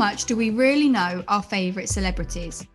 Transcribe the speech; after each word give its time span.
Much 0.00 0.24
do 0.24 0.34
we 0.34 0.48
really 0.48 0.88
know 0.88 1.22
our 1.28 1.42
favourite 1.42 1.86
celebrities? 1.86 2.66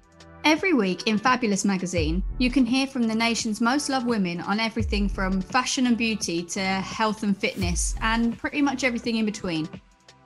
Every 0.44 0.74
week 0.74 1.08
in 1.08 1.18
Fabulous 1.18 1.66
magazine, 1.66 2.22
you 2.38 2.52
can 2.52 2.68
hear 2.68 2.86
from 2.86 3.08
the 3.08 3.16
nation's 3.16 3.60
most 3.60 3.90
loved 3.90 4.06
women 4.06 4.42
on 4.42 4.60
everything 4.60 5.10
from 5.10 5.42
fashion 5.42 5.88
and 5.88 5.98
beauty 5.98 6.44
to 6.44 6.60
health 6.62 7.24
and 7.24 7.36
fitness, 7.36 7.96
and 8.02 8.38
pretty 8.38 8.62
much 8.62 8.84
everything 8.84 9.16
in 9.16 9.26
between. 9.26 9.68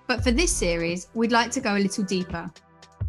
But 0.07 0.25
for 0.25 0.31
this 0.31 0.51
series, 0.51 1.07
we'd 1.13 1.31
like 1.31 1.51
to 1.51 1.61
go 1.61 1.77
a 1.77 1.79
little 1.79 2.03
deeper. 2.03 2.51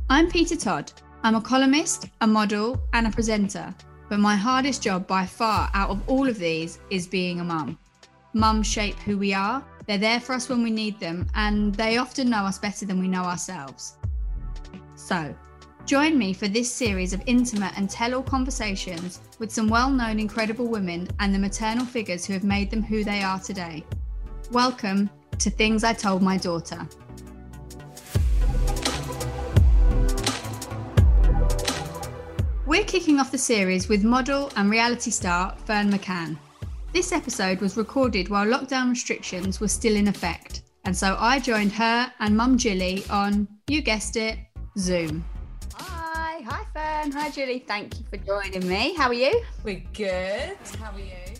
I'm 0.09 0.31
Peta 0.31 0.57
Todd. 0.57 0.93
I'm 1.25 1.35
a 1.35 1.41
columnist, 1.41 2.07
a 2.21 2.29
model, 2.29 2.81
and 2.93 3.09
a 3.09 3.11
presenter. 3.11 3.75
But 4.09 4.21
my 4.21 4.37
hardest 4.37 4.85
job 4.85 5.09
by 5.09 5.27
far 5.27 5.69
out 5.75 5.91
of 5.91 6.09
all 6.09 6.29
of 6.29 6.39
these 6.39 6.79
is 6.91 7.09
being 7.09 7.41
a 7.41 7.45
mum. 7.45 7.77
Mums 8.35 8.69
shape 8.69 9.01
who 9.01 9.19
we 9.19 9.35
are, 9.35 9.65
they're 9.91 9.99
there 9.99 10.21
for 10.21 10.35
us 10.35 10.49
when 10.49 10.63
we 10.63 10.71
need 10.71 11.01
them, 11.01 11.27
and 11.35 11.75
they 11.75 11.97
often 11.97 12.31
know 12.31 12.45
us 12.45 12.61
better 12.61 12.87
than 12.87 13.01
we 13.01 13.09
know 13.09 13.25
ourselves. 13.25 13.97
So, 14.95 15.35
join 15.85 16.17
me 16.17 16.33
for 16.33 16.47
this 16.47 16.73
series 16.73 17.13
of 17.13 17.21
intimate 17.27 17.77
and 17.77 17.91
tell 17.91 18.15
all 18.15 18.23
conversations 18.23 19.19
with 19.41 19.51
some 19.51 19.67
well 19.69 19.91
known 19.91 20.21
incredible 20.21 20.69
women 20.69 21.09
and 21.19 21.35
the 21.35 21.41
maternal 21.41 21.85
figures 21.85 22.25
who 22.25 22.35
have 22.35 22.45
made 22.45 22.71
them 22.71 22.85
who 22.85 23.03
they 23.03 23.21
are 23.21 23.41
today. 23.41 23.85
Welcome 24.53 25.11
to 25.41 25.51
Things 25.51 25.83
I 25.83 25.93
Told 25.93 26.23
My 26.23 26.37
Daughter. 26.37 26.87
We're 32.65 32.85
kicking 32.85 33.19
off 33.19 33.33
the 33.33 33.39
series 33.39 33.89
with 33.89 34.05
model 34.05 34.53
and 34.55 34.71
reality 34.71 35.11
star 35.11 35.57
Ferne 35.67 35.91
McCann. 35.91 36.39
This 36.93 37.13
episode 37.13 37.61
was 37.61 37.77
recorded 37.77 38.31
while 38.31 38.45
lockdown 38.45 38.91
restrictions 38.91 39.61
were 39.61 39.69
still 39.69 39.95
in 39.95 40.09
effect, 40.09 40.63
and 40.85 40.97
so 40.97 41.17
I 41.21 41.39
joined 41.39 41.71
her 41.73 42.13
and 42.19 42.37
Mum 42.37 42.59
Jilly 42.59 43.05
on, 43.09 43.47
you 43.69 43.81
guessed 43.81 44.17
it, 44.17 44.41
Zoom. 44.77 45.25
Hi, 45.75 46.41
hi 46.45 46.65
Ferne, 46.75 47.13
hi 47.13 47.31
Jilly. 47.31 47.61
Thank 47.61 48.01
you 48.01 48.07
for 48.11 48.17
joining 48.17 48.67
me. 48.67 48.95
How 48.97 49.07
are 49.07 49.15
you? 49.15 49.41
We're 49.63 49.85
good. 49.93 50.57
How 50.81 50.91
are 50.91 50.99
you? 50.99 51.37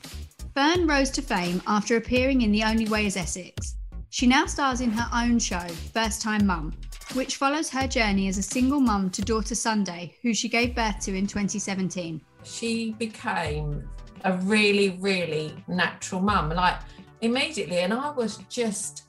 Ferne 0.55 0.87
rose 0.87 1.11
to 1.11 1.23
fame 1.23 1.61
after 1.67 1.97
appearing 1.97 2.43
in 2.43 2.53
The 2.53 2.63
Only 2.63 2.87
Way 2.89 3.07
is 3.07 3.17
Essex. 3.17 3.75
She 4.11 4.29
now 4.29 4.47
stars 4.47 4.81
in 4.81 4.91
her 4.91 5.11
own 5.13 5.41
show, 5.41 5.67
First 5.93 6.23
Time 6.23 6.47
Mum, 6.47 6.73
which 7.15 7.37
follows 7.37 7.69
her 7.71 7.89
journey 7.89 8.29
as 8.29 8.39
a 8.39 8.43
single 8.43 8.81
mum 8.81 9.11
to 9.11 9.23
daughter 9.23 9.57
Sunday, 9.57 10.15
who 10.23 10.33
she 10.33 10.49
gave 10.49 10.77
birth 10.77 11.01
to 11.01 11.17
in 11.17 11.27
2017. 11.27 12.21
She 12.45 12.93
became 12.93 13.89
a 14.25 14.37
really, 14.39 14.91
really 15.01 15.55
natural 15.69 16.21
mum, 16.21 16.51
like 16.51 16.79
immediately, 17.21 17.79
and 17.79 17.93
I 17.93 18.11
was 18.11 18.39
just 18.49 19.05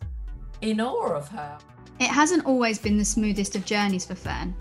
in 0.61 0.81
awe 0.81 1.13
of 1.13 1.27
her. 1.29 1.57
It 1.99 2.09
hasn't 2.09 2.45
always 2.45 2.79
been 2.79 2.97
the 2.97 3.05
smoothest 3.05 3.55
of 3.55 3.65
journeys 3.65 4.05
for 4.05 4.15
Ferne. 4.15 4.55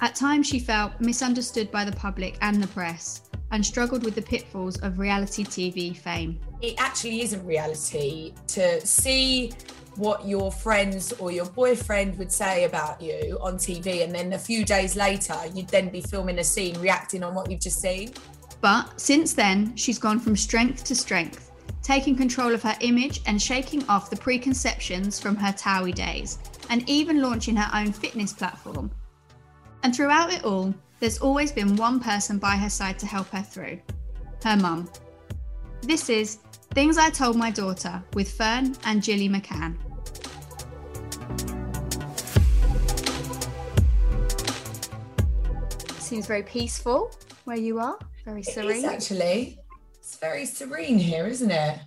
At 0.00 0.14
times, 0.14 0.46
she 0.46 0.58
felt 0.58 1.00
misunderstood 1.00 1.70
by 1.70 1.84
the 1.84 1.92
public 1.92 2.36
and 2.42 2.62
the 2.62 2.68
press 2.68 3.22
and 3.50 3.64
struggled 3.64 4.04
with 4.04 4.14
the 4.14 4.22
pitfalls 4.22 4.76
of 4.78 4.98
reality 4.98 5.44
TV 5.44 5.96
fame. 5.96 6.38
It 6.60 6.74
actually 6.78 7.22
is 7.22 7.32
a 7.32 7.38
reality 7.40 8.34
to 8.48 8.84
see 8.84 9.52
what 9.96 10.26
your 10.26 10.52
friends 10.52 11.12
or 11.14 11.32
your 11.32 11.46
boyfriend 11.46 12.18
would 12.18 12.30
say 12.30 12.64
about 12.64 13.00
you 13.00 13.38
on 13.40 13.56
TV, 13.56 14.04
and 14.04 14.14
then 14.14 14.34
a 14.34 14.38
few 14.38 14.64
days 14.64 14.94
later, 14.94 15.36
you'd 15.54 15.68
then 15.68 15.88
be 15.88 16.02
filming 16.02 16.38
a 16.38 16.44
scene 16.44 16.78
reacting 16.80 17.22
on 17.22 17.34
what 17.34 17.50
you've 17.50 17.60
just 17.60 17.80
seen. 17.80 18.12
But 18.60 19.00
since 19.00 19.32
then, 19.32 19.76
she's 19.76 19.98
gone 19.98 20.18
from 20.18 20.36
strength 20.36 20.84
to 20.84 20.94
strength, 20.94 21.52
taking 21.82 22.16
control 22.16 22.52
of 22.54 22.62
her 22.62 22.76
image 22.80 23.20
and 23.26 23.40
shaking 23.40 23.86
off 23.88 24.10
the 24.10 24.16
preconceptions 24.16 25.20
from 25.20 25.36
her 25.36 25.52
Towie 25.52 25.94
days, 25.94 26.38
and 26.70 26.88
even 26.88 27.22
launching 27.22 27.56
her 27.56 27.70
own 27.78 27.92
fitness 27.92 28.32
platform. 28.32 28.90
And 29.82 29.94
throughout 29.94 30.32
it 30.32 30.44
all, 30.44 30.74
there's 30.98 31.18
always 31.18 31.52
been 31.52 31.76
one 31.76 32.00
person 32.00 32.38
by 32.38 32.56
her 32.56 32.70
side 32.70 32.98
to 33.00 33.06
help 33.06 33.28
her 33.28 33.42
through 33.42 33.80
her 34.42 34.56
mum. 34.56 34.88
This 35.82 36.08
is 36.08 36.38
Things 36.72 36.98
I 36.98 37.10
Told 37.10 37.36
My 37.36 37.50
Daughter 37.50 38.02
with 38.14 38.32
Ferne 38.32 38.74
and 38.84 39.02
Jilly 39.02 39.28
McCann. 39.28 39.76
Seems 46.06 46.28
very 46.28 46.44
peaceful 46.44 47.10
where 47.46 47.56
you 47.56 47.80
are, 47.80 47.98
very 48.24 48.44
serene. 48.44 48.70
It 48.70 48.76
is 48.76 48.84
actually. 48.84 49.58
It's 49.98 50.16
very 50.18 50.46
serene 50.46 51.00
here, 51.00 51.26
isn't 51.26 51.50
it? 51.50 51.80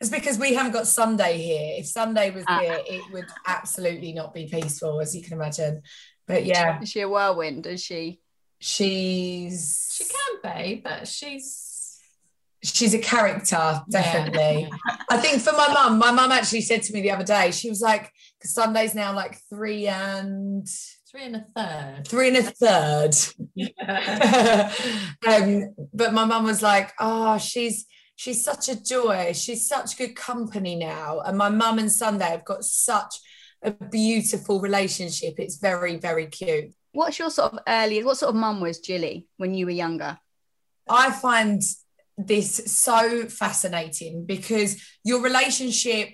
It's 0.00 0.10
because 0.10 0.38
we 0.38 0.54
haven't 0.54 0.70
got 0.70 0.86
Sunday 0.86 1.38
here. 1.38 1.74
If 1.80 1.86
Sunday 1.86 2.30
was 2.30 2.44
Ah. 2.46 2.60
here, 2.60 2.78
it 2.86 3.02
would 3.12 3.26
absolutely 3.48 4.12
not 4.12 4.32
be 4.32 4.46
peaceful, 4.46 5.00
as 5.00 5.16
you 5.16 5.22
can 5.24 5.32
imagine. 5.32 5.82
But 6.28 6.44
yeah, 6.44 6.80
Is 6.82 6.90
she 6.90 7.00
a 7.00 7.08
whirlwind? 7.08 7.66
Is 7.66 7.82
she? 7.82 8.20
she's 8.60 9.90
She 9.92 10.04
can 10.04 10.54
be, 10.56 10.76
but 10.76 11.08
she's 11.08 11.98
she's 12.62 12.94
a 12.94 12.98
character, 13.00 13.56
Yeah. 13.56 13.82
definitely. 13.90 14.70
I 15.10 15.16
think 15.16 15.42
for 15.42 15.50
my 15.52 15.66
mum, 15.66 15.98
my 15.98 16.12
mum 16.12 16.30
actually 16.30 16.60
said 16.60 16.84
to 16.84 16.92
me 16.92 17.00
the 17.02 17.10
other 17.10 17.24
day, 17.24 17.50
she 17.50 17.68
was 17.70 17.80
like, 17.80 18.12
because 18.38 18.54
Sunday's 18.54 18.94
now 18.94 19.12
like 19.16 19.40
three 19.50 19.88
and 19.88 20.64
three 21.14 21.26
and 21.26 21.36
a 21.36 21.46
third. 21.54 22.08
three 22.08 22.28
and 22.28 22.36
a 22.36 22.42
third. 22.42 23.14
um, 25.26 25.74
but 25.92 26.12
my 26.12 26.24
mum 26.24 26.44
was 26.44 26.60
like, 26.60 26.92
oh, 26.98 27.38
she's 27.38 27.86
she's 28.16 28.44
such 28.44 28.68
a 28.68 28.82
joy. 28.82 29.32
She's 29.32 29.68
such 29.68 29.96
good 29.96 30.16
company 30.16 30.74
now. 30.76 31.20
And 31.20 31.38
my 31.38 31.48
mum 31.48 31.78
and 31.78 31.90
Sunday 31.90 32.30
have 32.30 32.44
got 32.44 32.64
such 32.64 33.14
a 33.62 33.70
beautiful 33.70 34.60
relationship. 34.60 35.34
It's 35.38 35.58
very, 35.58 35.96
very 35.96 36.26
cute. 36.26 36.72
What's 36.92 37.18
your 37.18 37.30
sort 37.30 37.52
of 37.52 37.58
earliest? 37.66 38.06
What 38.06 38.18
sort 38.18 38.30
of 38.30 38.36
mum 38.36 38.60
was 38.60 38.80
Jilly 38.80 39.26
when 39.36 39.54
you 39.54 39.66
were 39.66 39.72
younger? 39.72 40.18
I 40.88 41.10
find 41.10 41.62
this 42.16 42.56
so 42.66 43.26
fascinating 43.26 44.26
because 44.26 44.80
your 45.04 45.22
relationship 45.22 46.10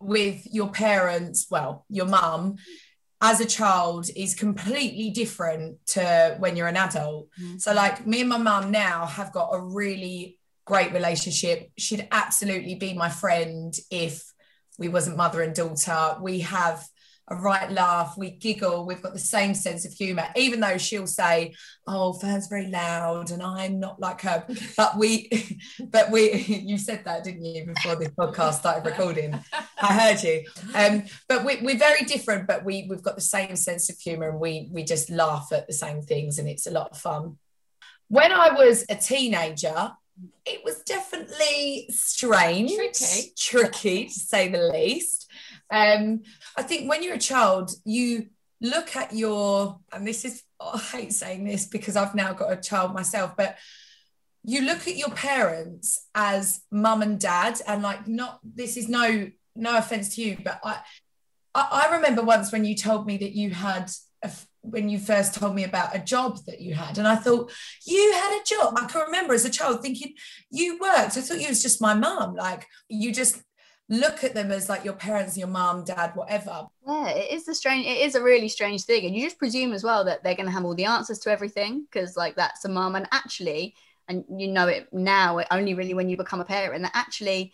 with 0.00 0.46
your 0.50 0.70
parents, 0.70 1.46
well, 1.50 1.84
your 1.88 2.06
mum, 2.06 2.56
as 3.22 3.40
a 3.40 3.46
child 3.46 4.10
is 4.16 4.34
completely 4.34 5.10
different 5.10 5.78
to 5.86 6.36
when 6.40 6.56
you're 6.56 6.66
an 6.66 6.76
adult. 6.76 7.28
Mm-hmm. 7.40 7.58
So, 7.58 7.72
like, 7.72 8.04
me 8.04 8.20
and 8.20 8.28
my 8.28 8.36
mum 8.36 8.72
now 8.72 9.06
have 9.06 9.32
got 9.32 9.50
a 9.52 9.60
really 9.60 10.40
great 10.64 10.92
relationship. 10.92 11.70
She'd 11.78 12.08
absolutely 12.10 12.74
be 12.74 12.94
my 12.94 13.08
friend 13.08 13.72
if 13.90 14.24
we 14.76 14.88
wasn't 14.88 15.16
mother 15.16 15.40
and 15.40 15.54
daughter. 15.54 16.16
We 16.20 16.40
have 16.40 16.84
a 17.32 17.36
right 17.36 17.70
laugh, 17.70 18.14
we 18.16 18.30
giggle, 18.30 18.84
we've 18.84 19.02
got 19.02 19.14
the 19.14 19.18
same 19.18 19.54
sense 19.54 19.84
of 19.86 19.92
humor, 19.92 20.26
even 20.36 20.60
though 20.60 20.76
she'll 20.78 21.06
say, 21.06 21.54
Oh, 21.86 22.12
Ferne's 22.12 22.46
very 22.46 22.68
loud 22.68 23.30
and 23.30 23.42
I'm 23.42 23.80
not 23.80 23.98
like 23.98 24.20
her. 24.20 24.46
But 24.76 24.98
we, 24.98 25.58
but 25.90 26.10
we, 26.10 26.32
you 26.66 26.78
said 26.78 27.04
that, 27.04 27.24
didn't 27.24 27.44
you, 27.44 27.66
before 27.66 27.96
this 27.96 28.10
podcast 28.10 28.54
started 28.54 28.84
recording? 28.84 29.38
I 29.80 29.92
heard 29.92 30.22
you. 30.22 30.44
Um, 30.74 31.04
but 31.28 31.44
we, 31.44 31.60
we're 31.62 31.78
very 31.78 32.04
different, 32.04 32.46
but 32.46 32.64
we, 32.64 32.86
we've 32.88 33.02
got 33.02 33.16
the 33.16 33.22
same 33.22 33.56
sense 33.56 33.88
of 33.88 33.98
humor 33.98 34.28
and 34.28 34.38
we, 34.38 34.68
we 34.70 34.84
just 34.84 35.10
laugh 35.10 35.48
at 35.52 35.66
the 35.66 35.72
same 35.72 36.02
things 36.02 36.38
and 36.38 36.48
it's 36.48 36.66
a 36.66 36.70
lot 36.70 36.90
of 36.90 36.98
fun. 36.98 37.38
When 38.08 38.30
I 38.30 38.52
was 38.52 38.84
a 38.90 38.94
teenager, 38.94 39.92
it 40.44 40.62
was 40.64 40.82
definitely 40.82 41.86
strange, 41.90 42.74
Tricky. 42.74 43.32
tricky 43.38 44.04
to 44.06 44.12
say 44.12 44.48
the 44.48 44.58
least. 44.58 45.21
Um, 45.72 46.22
I 46.56 46.62
think 46.62 46.88
when 46.88 47.02
you're 47.02 47.14
a 47.14 47.18
child, 47.18 47.72
you 47.84 48.26
look 48.60 48.94
at 48.94 49.14
your, 49.14 49.80
and 49.92 50.06
this 50.06 50.24
is, 50.24 50.42
I 50.60 50.78
hate 50.78 51.12
saying 51.12 51.44
this 51.44 51.66
because 51.66 51.96
I've 51.96 52.14
now 52.14 52.32
got 52.34 52.52
a 52.52 52.60
child 52.60 52.94
myself, 52.94 53.34
but 53.36 53.56
you 54.44 54.60
look 54.62 54.86
at 54.86 54.96
your 54.96 55.10
parents 55.10 56.06
as 56.14 56.60
mum 56.70 57.00
and 57.00 57.18
dad, 57.18 57.60
and 57.66 57.82
like, 57.82 58.06
not, 58.06 58.40
this 58.44 58.76
is 58.76 58.88
no, 58.88 59.30
no 59.56 59.76
offense 59.76 60.14
to 60.16 60.22
you, 60.22 60.36
but 60.44 60.60
I, 60.62 60.80
I, 61.54 61.86
I 61.88 61.96
remember 61.96 62.22
once 62.22 62.52
when 62.52 62.64
you 62.64 62.76
told 62.76 63.06
me 63.06 63.16
that 63.18 63.32
you 63.32 63.50
had 63.50 63.90
when 64.60 64.88
you 64.88 64.98
first 64.98 65.34
told 65.34 65.54
me 65.54 65.64
about 65.64 65.96
a 65.96 65.98
job 65.98 66.38
that 66.46 66.60
you 66.60 66.72
had 66.72 66.96
and 66.96 67.08
i 67.08 67.16
thought 67.16 67.50
you 67.84 68.12
had 68.12 68.40
a 68.40 68.44
job. 68.44 68.74
I 68.76 68.86
can 68.86 69.00
remember 69.02 69.34
as 69.34 69.44
a 69.44 69.50
child 69.50 69.82
thinking 69.82 70.14
you 70.50 70.78
worked. 70.80 71.16
I 71.16 71.20
thought 71.20 71.40
you 71.40 71.48
was 71.48 71.62
just 71.62 71.80
my 71.80 71.94
mum 71.94 72.36
like 72.36 72.66
you 72.88 73.12
just 73.12 73.42
look 73.92 74.24
at 74.24 74.32
them 74.32 74.50
as 74.50 74.70
like 74.70 74.84
your 74.84 74.94
parents 74.94 75.36
your 75.36 75.46
mom, 75.46 75.84
dad 75.84 76.12
whatever 76.14 76.66
yeah 76.86 77.10
it 77.10 77.30
is 77.30 77.46
a 77.46 77.54
strange 77.54 77.84
it 77.86 77.98
is 77.98 78.14
a 78.14 78.22
really 78.22 78.48
strange 78.48 78.84
thing 78.84 79.04
and 79.04 79.14
you 79.14 79.22
just 79.22 79.38
presume 79.38 79.72
as 79.72 79.84
well 79.84 80.02
that 80.02 80.24
they're 80.24 80.34
going 80.34 80.46
to 80.46 80.52
have 80.52 80.64
all 80.64 80.74
the 80.74 80.86
answers 80.86 81.18
to 81.18 81.30
everything 81.30 81.84
because 81.90 82.16
like 82.16 82.34
that's 82.34 82.64
a 82.64 82.68
mom. 82.68 82.96
and 82.96 83.06
actually 83.12 83.74
and 84.08 84.24
you 84.34 84.48
know 84.48 84.66
it 84.66 84.88
now 84.92 85.40
only 85.50 85.74
really 85.74 85.92
when 85.92 86.08
you 86.08 86.16
become 86.16 86.40
a 86.40 86.44
parent 86.44 86.82
that 86.82 86.92
actually 86.94 87.52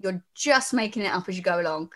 you're 0.00 0.22
just 0.34 0.74
making 0.74 1.02
it 1.02 1.14
up 1.14 1.28
as 1.28 1.36
you 1.36 1.42
go 1.42 1.60
along 1.60 1.88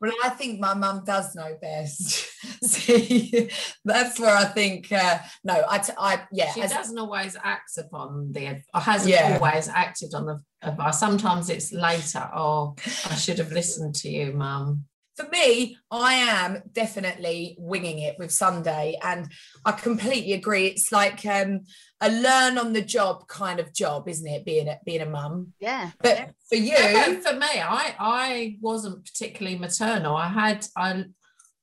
well, 0.00 0.12
I 0.24 0.30
think 0.30 0.60
my 0.60 0.74
mum 0.74 1.02
does 1.04 1.34
know 1.34 1.56
best. 1.60 2.26
See, 2.64 3.50
that's 3.84 4.18
where 4.18 4.34
I 4.34 4.44
think 4.44 4.90
uh, 4.90 5.18
no, 5.44 5.62
I, 5.68 5.78
t- 5.78 5.92
I 5.98 6.22
yeah. 6.32 6.52
She 6.52 6.62
as, 6.62 6.72
doesn't 6.72 6.98
always 6.98 7.36
act 7.42 7.76
upon 7.78 8.32
the 8.32 8.62
or 8.74 8.80
hasn't 8.80 9.12
yeah. 9.12 9.38
always 9.40 9.68
acted 9.68 10.14
on 10.14 10.26
the 10.26 10.42
advice. 10.62 10.98
Sometimes 10.98 11.50
it's 11.50 11.72
later. 11.72 12.28
Oh, 12.34 12.76
I 13.10 13.14
should 13.14 13.38
have 13.38 13.52
listened 13.52 13.94
to 13.96 14.08
you, 14.08 14.32
mum 14.32 14.84
for 15.20 15.28
me, 15.30 15.76
I 15.90 16.14
am 16.14 16.62
definitely 16.72 17.56
winging 17.58 18.00
it 18.00 18.16
with 18.18 18.32
Sunday, 18.32 18.96
and 19.02 19.30
I 19.64 19.72
completely 19.72 20.32
agree. 20.32 20.66
It's 20.66 20.92
like 20.92 21.24
um, 21.26 21.60
a 22.00 22.10
learn 22.10 22.58
on 22.58 22.72
the 22.72 22.82
job 22.82 23.26
kind 23.28 23.60
of 23.60 23.74
job, 23.74 24.08
isn't 24.08 24.26
it? 24.26 24.44
Being 24.44 24.68
a 24.68 24.78
being 24.84 25.00
a 25.00 25.06
mum. 25.06 25.52
Yeah. 25.60 25.90
But 26.00 26.30
for 26.48 26.56
you, 26.56 26.72
yeah, 26.72 27.20
for 27.20 27.34
me, 27.34 27.46
I 27.46 27.94
I 27.98 28.58
wasn't 28.60 29.04
particularly 29.04 29.58
maternal. 29.58 30.16
I 30.16 30.28
had 30.28 30.66
I 30.76 31.04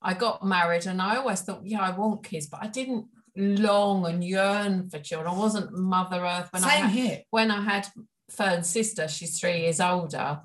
I 0.02 0.14
got 0.14 0.44
married, 0.44 0.86
and 0.86 1.02
I 1.02 1.16
always 1.16 1.40
thought, 1.40 1.62
yeah, 1.64 1.80
I 1.80 1.90
want 1.90 2.24
kids, 2.24 2.46
but 2.46 2.62
I 2.62 2.68
didn't 2.68 3.06
long 3.36 4.06
and 4.06 4.22
yearn 4.22 4.90
for 4.90 4.98
children. 4.98 5.32
I 5.32 5.38
wasn't 5.38 5.72
Mother 5.72 6.24
Earth 6.24 6.48
when 6.52 6.62
Same 6.62 6.70
I 6.70 6.74
had, 6.74 6.90
here. 6.90 7.22
when 7.30 7.50
I 7.50 7.62
had 7.62 7.88
Ferne's 8.30 8.68
sister. 8.68 9.08
She's 9.08 9.38
three 9.38 9.60
years 9.60 9.80
older. 9.80 10.40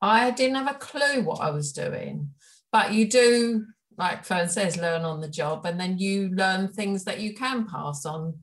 I 0.00 0.30
didn't 0.30 0.56
have 0.56 0.70
a 0.70 0.78
clue 0.78 1.22
what 1.22 1.40
I 1.40 1.50
was 1.50 1.72
doing 1.72 2.30
but 2.72 2.92
you 2.92 3.08
do 3.08 3.66
like 3.96 4.24
Ferne 4.24 4.48
says 4.48 4.76
learn 4.76 5.02
on 5.02 5.20
the 5.20 5.28
job 5.28 5.66
and 5.66 5.78
then 5.78 5.98
you 5.98 6.28
learn 6.28 6.68
things 6.68 7.04
that 7.04 7.20
you 7.20 7.34
can 7.34 7.66
pass 7.66 8.06
on. 8.06 8.34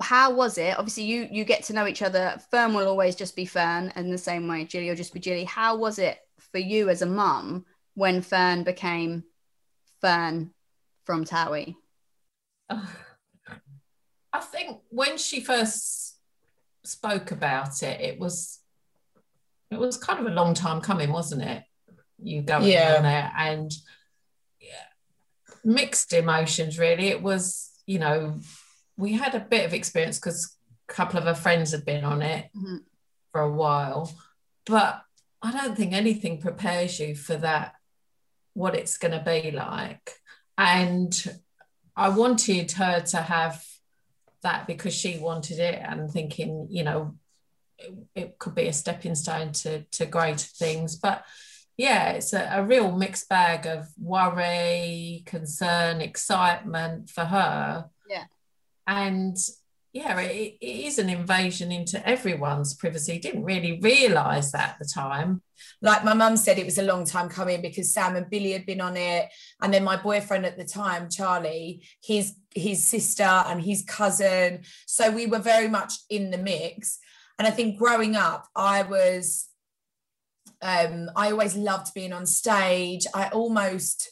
How 0.00 0.32
was 0.32 0.58
it? 0.58 0.78
Obviously 0.78 1.04
you 1.04 1.28
you 1.30 1.44
get 1.44 1.62
to 1.64 1.72
know 1.72 1.86
each 1.86 2.02
other. 2.02 2.38
Fern 2.50 2.74
will 2.74 2.88
always 2.88 3.14
just 3.14 3.36
be 3.36 3.44
ferne 3.44 3.92
and 3.94 4.12
the 4.12 4.18
same 4.18 4.48
way. 4.48 4.64
Jilly 4.64 4.88
will 4.88 4.96
just 4.96 5.14
be 5.14 5.20
Jilly 5.20 5.44
how 5.44 5.76
was 5.76 5.98
it 5.98 6.18
for 6.52 6.58
you 6.58 6.88
as 6.88 7.02
a 7.02 7.06
mum 7.06 7.64
when 7.94 8.22
ferne 8.22 8.62
became 8.64 9.24
ferne 10.00 10.50
from 11.04 11.24
towie 11.24 11.74
i 12.70 14.40
think 14.40 14.78
when 14.90 15.18
she 15.18 15.40
first 15.40 16.16
spoke 16.84 17.30
about 17.32 17.82
it 17.82 18.00
it 18.00 18.18
was 18.18 18.60
it 19.70 19.78
was 19.78 19.98
kind 19.98 20.20
of 20.20 20.26
a 20.26 20.34
long 20.34 20.54
time 20.54 20.80
coming 20.80 21.10
wasn't 21.12 21.42
it 21.42 21.62
you 22.22 22.42
going 22.42 22.64
yeah. 22.64 23.00
there 23.00 23.32
and 23.38 23.72
yeah, 24.60 24.86
mixed 25.64 26.12
emotions 26.12 26.78
really 26.78 27.08
it 27.08 27.22
was 27.22 27.70
you 27.86 27.98
know 27.98 28.38
we 28.96 29.12
had 29.12 29.34
a 29.34 29.40
bit 29.40 29.64
of 29.64 29.74
experience 29.74 30.18
because 30.18 30.56
a 30.88 30.92
couple 30.92 31.18
of 31.18 31.26
our 31.26 31.34
friends 31.34 31.72
had 31.72 31.84
been 31.84 32.04
on 32.04 32.22
it 32.22 32.46
mm-hmm. 32.56 32.78
for 33.32 33.40
a 33.40 33.52
while 33.52 34.12
but 34.66 35.02
i 35.42 35.52
don't 35.52 35.76
think 35.76 35.92
anything 35.92 36.40
prepares 36.40 36.98
you 36.98 37.14
for 37.14 37.36
that 37.36 37.74
what 38.54 38.74
it's 38.74 38.98
going 38.98 39.12
to 39.12 39.24
be 39.24 39.50
like 39.50 40.14
and 40.56 41.38
i 41.96 42.08
wanted 42.08 42.72
her 42.72 43.00
to 43.00 43.18
have 43.18 43.64
that 44.42 44.66
because 44.66 44.94
she 44.94 45.18
wanted 45.18 45.58
it 45.58 45.80
and 45.82 46.10
thinking 46.10 46.66
you 46.70 46.82
know 46.82 47.14
it, 47.78 47.94
it 48.14 48.38
could 48.38 48.54
be 48.54 48.66
a 48.66 48.72
stepping 48.72 49.14
stone 49.14 49.52
to 49.52 49.82
to 49.90 50.06
greater 50.06 50.38
things 50.38 50.96
but 50.96 51.24
yeah, 51.78 52.10
it's 52.10 52.32
a, 52.32 52.50
a, 52.54 52.64
real 52.64 52.90
mixed 52.90 53.28
bag 53.28 53.64
of 53.64 53.86
worry, 53.96 55.22
concern, 55.26 56.00
excitement 56.00 57.08
for 57.08 57.24
her. 57.24 57.88
Yeah. 58.10 58.24
And 58.88 59.36
yeah, 59.92 60.18
it, 60.18 60.56
it 60.60 60.86
is 60.86 60.98
an 60.98 61.08
invasion 61.08 61.70
into 61.70 62.06
everyone's 62.06 62.74
privacy. 62.74 63.20
Didn't 63.20 63.44
really 63.44 63.78
realize 63.80 64.50
that 64.52 64.70
at 64.70 64.78
the 64.80 64.90
time. 64.92 65.40
Like 65.80 66.04
my 66.04 66.14
mum 66.14 66.36
said, 66.36 66.58
it 66.58 66.64
was 66.64 66.78
a 66.78 66.82
long 66.82 67.04
time 67.04 67.28
coming 67.28 67.62
because 67.62 67.94
Sam 67.94 68.16
and 68.16 68.28
Billy 68.28 68.52
had 68.52 68.66
been 68.66 68.80
on 68.80 68.96
it, 68.96 69.28
and 69.62 69.72
then 69.72 69.84
my 69.84 69.96
boyfriend 69.96 70.46
at 70.46 70.58
the 70.58 70.64
time, 70.64 71.08
Charlie, 71.08 71.84
his 72.02 72.34
his 72.54 72.84
sister 72.84 73.22
and 73.22 73.62
his 73.62 73.82
cousin. 73.82 74.62
So 74.86 75.12
we 75.12 75.26
were 75.26 75.38
very 75.38 75.68
much 75.68 75.94
in 76.10 76.32
the 76.32 76.38
mix. 76.38 76.98
And 77.38 77.46
I 77.46 77.52
think 77.52 77.78
growing 77.78 78.16
up, 78.16 78.48
I 78.56 78.82
was 78.82 79.47
um, 80.60 81.10
I 81.14 81.30
always 81.30 81.56
loved 81.56 81.94
being 81.94 82.12
on 82.12 82.26
stage. 82.26 83.06
I 83.14 83.28
almost 83.28 84.10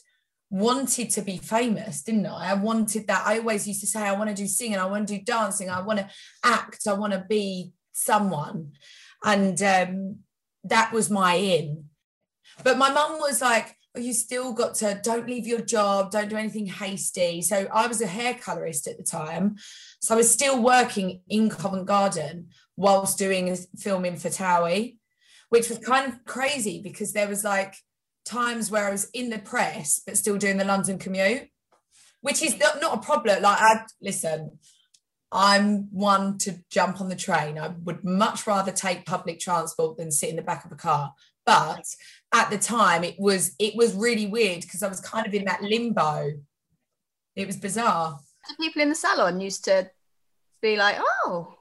wanted 0.49 1.09
to 1.11 1.21
be 1.21 1.37
famous, 1.37 2.03
didn't 2.03 2.25
I? 2.25 2.51
I 2.51 2.53
wanted 2.53 3.07
that. 3.07 3.23
I 3.25 3.39
always 3.39 3.67
used 3.67 3.81
to 3.81 3.87
say, 3.87 4.01
I 4.01 4.13
want 4.13 4.29
to 4.29 4.35
do 4.35 4.47
singing, 4.47 4.77
I 4.77 4.85
want 4.85 5.07
to 5.07 5.17
do 5.17 5.23
dancing, 5.23 5.69
I 5.69 5.81
want 5.81 5.99
to 5.99 6.09
act, 6.43 6.87
I 6.87 6.93
want 6.93 7.13
to 7.13 7.25
be 7.27 7.73
someone. 7.91 8.71
And 9.23 9.61
um, 9.61 10.17
that 10.63 10.93
was 10.93 11.09
my 11.09 11.35
in. 11.35 11.85
But 12.63 12.77
my 12.77 12.91
mum 12.91 13.19
was 13.19 13.41
like, 13.41 13.75
oh, 13.95 13.99
you 13.99 14.13
still 14.13 14.53
got 14.53 14.75
to 14.75 14.99
don't 15.03 15.27
leave 15.27 15.47
your 15.47 15.61
job, 15.61 16.11
don't 16.11 16.29
do 16.29 16.37
anything 16.37 16.67
hasty. 16.67 17.41
So 17.41 17.67
I 17.73 17.87
was 17.87 18.01
a 18.01 18.07
hair 18.07 18.35
colorist 18.35 18.87
at 18.87 18.97
the 18.97 19.03
time. 19.03 19.57
So 20.01 20.13
I 20.13 20.17
was 20.17 20.31
still 20.31 20.61
working 20.61 21.21
in 21.27 21.49
Covent 21.49 21.87
Garden 21.87 22.49
whilst 22.77 23.17
doing 23.17 23.55
filming 23.77 24.15
for 24.15 24.29
Towie 24.29 24.97
which 25.49 25.69
was 25.69 25.77
kind 25.79 26.11
of 26.11 26.25
crazy 26.25 26.81
because 26.81 27.13
there 27.13 27.27
was 27.27 27.43
like 27.43 27.75
times 28.25 28.69
where 28.69 28.87
I 28.87 28.91
was 28.91 29.09
in 29.13 29.29
the 29.29 29.39
press 29.39 30.01
but 30.05 30.17
still 30.17 30.37
doing 30.37 30.57
the 30.57 30.65
London 30.65 30.97
commute, 30.97 31.47
which 32.21 32.41
is 32.41 32.57
not, 32.59 32.77
a 32.81 32.97
problem. 32.97 33.41
Like 33.41 33.59
I 33.59 33.85
listen, 34.01 34.59
I'm 35.31 35.93
one 35.93 36.37
to 36.39 36.59
jump 36.69 37.01
on 37.01 37.09
the 37.09 37.15
train. 37.15 37.57
I 37.57 37.69
would 37.83 38.03
much 38.03 38.47
rather 38.47 38.71
take 38.71 39.05
public 39.05 39.39
transport 39.39 39.97
than 39.97 40.11
sit 40.11 40.29
in 40.29 40.35
the 40.35 40.41
back 40.41 40.65
of 40.65 40.71
a 40.71 40.75
car. 40.75 41.13
But 41.45 41.85
at 42.33 42.49
the 42.49 42.57
time 42.57 43.03
it 43.03 43.15
was 43.17 43.55
it 43.59 43.75
was 43.75 43.95
really 43.95 44.27
weird 44.27 44.61
because 44.61 44.83
I 44.83 44.89
was 44.89 44.99
kind 44.99 45.25
of 45.25 45.33
in 45.33 45.45
that 45.45 45.63
limbo. 45.63 46.33
It 47.35 47.47
was 47.47 47.57
bizarre. 47.57 48.19
The 48.49 48.55
people 48.59 48.81
in 48.81 48.89
the 48.89 48.95
salon 48.95 49.39
used 49.39 49.65
to 49.65 49.89
be 50.61 50.75
like, 50.77 50.97
oh, 50.99 51.56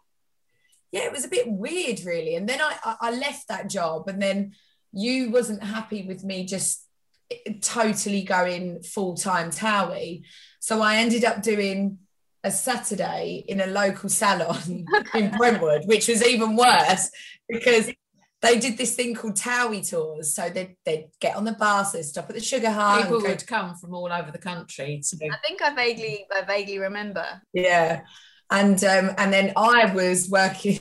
yeah, 0.93 1.02
it 1.02 1.12
was 1.12 1.25
a 1.25 1.28
bit 1.28 1.50
weird, 1.50 2.00
really. 2.05 2.37
And 2.37 2.49
then 2.49 2.61
I, 2.61 2.97
I 3.00 3.11
left 3.11 3.49
that 3.49 3.69
job, 3.69 4.09
and 4.09 4.21
then 4.21 4.52
you 4.93 5.31
wasn't 5.31 5.62
happy 5.62 6.07
with 6.07 6.25
me 6.25 6.47
just 6.47 6.87
totally 7.61 8.23
going 8.23 8.83
full 8.83 9.14
time 9.14 9.50
Towie. 9.50 10.23
So 10.61 10.81
I 10.81 10.97
ended 10.97 11.25
up 11.25 11.43
doing 11.43 11.99
a 12.45 12.50
Saturday 12.50 13.45
in 13.49 13.61
a 13.61 13.66
local 13.66 14.09
salon 14.09 14.87
in 15.14 15.31
Brentwood, 15.37 15.83
which 15.87 16.09
was 16.09 16.25
even 16.25 16.57
worse 16.57 17.11
because 17.49 17.90
they 18.43 18.59
did 18.59 18.78
this 18.78 18.95
thing 18.95 19.14
called 19.14 19.35
Towie 19.35 19.88
tours. 19.88 20.35
So 20.35 20.49
they'd, 20.49 20.76
they'd 20.85 21.09
get 21.21 21.37
on 21.37 21.45
the 21.45 21.52
bus, 21.52 21.93
they'd 21.93 22.05
stop 22.05 22.28
at 22.28 22.37
the 22.37 22.40
Sugar 22.40 22.71
Hut. 22.71 23.02
People 23.02 23.23
would 23.23 23.47
come 23.47 23.75
from 23.75 23.95
all 23.95 24.12
over 24.12 24.31
the 24.31 24.38
country. 24.38 25.02
To... 25.11 25.16
I 25.26 25.37
think 25.45 25.61
I 25.62 25.75
vaguely, 25.75 26.26
I 26.33 26.43
vaguely 26.43 26.78
remember. 26.78 27.26
Yeah 27.52 28.02
and 28.50 28.83
um, 28.85 29.11
and 29.19 29.33
then 29.33 29.53
I 29.57 29.93
was 29.95 30.29
working 30.29 30.79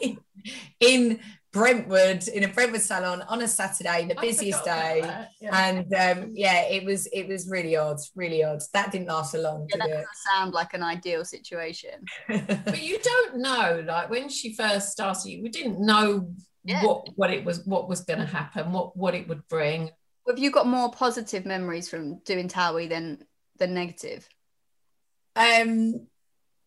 in, 0.00 0.18
in, 0.80 1.20
Brentwood 1.50 2.28
in 2.28 2.44
a 2.44 2.48
Brentwood 2.48 2.82
salon 2.82 3.22
on 3.22 3.40
a 3.40 3.48
Saturday, 3.48 4.06
the 4.06 4.14
busiest 4.20 4.64
day, 4.64 5.00
yeah. 5.40 5.68
and 5.68 5.94
um, 5.94 6.30
yeah, 6.34 6.64
it 6.64 6.84
was 6.84 7.06
it 7.06 7.26
was 7.26 7.48
really 7.48 7.74
odd, 7.74 7.96
really 8.14 8.44
odd. 8.44 8.60
That 8.74 8.92
didn't 8.92 9.08
last 9.08 9.32
so 9.32 9.40
long. 9.40 9.66
Yeah, 9.70 9.78
that 9.78 9.88
doesn't 9.88 10.06
sound 10.30 10.52
like 10.52 10.74
an 10.74 10.82
ideal 10.82 11.24
situation. 11.24 12.04
but 12.28 12.82
you 12.82 12.98
don't 13.02 13.38
know, 13.38 13.82
like 13.86 14.10
when 14.10 14.28
she 14.28 14.54
first 14.54 14.92
started, 14.92 15.42
we 15.42 15.48
didn't 15.48 15.80
know 15.80 16.30
yeah. 16.64 16.84
what 16.84 17.08
what 17.16 17.30
it 17.30 17.44
was, 17.44 17.64
what 17.64 17.88
was 17.88 18.02
going 18.02 18.20
to 18.20 18.26
happen, 18.26 18.70
what 18.70 18.94
what 18.96 19.14
it 19.14 19.26
would 19.26 19.46
bring. 19.48 19.90
Have 20.28 20.38
you 20.38 20.50
got 20.50 20.66
more 20.66 20.92
positive 20.92 21.46
memories 21.46 21.88
from 21.88 22.18
doing 22.18 22.48
Towie 22.48 22.90
than 22.90 23.24
than 23.58 23.72
negative? 23.72 24.28
Um, 25.34 26.06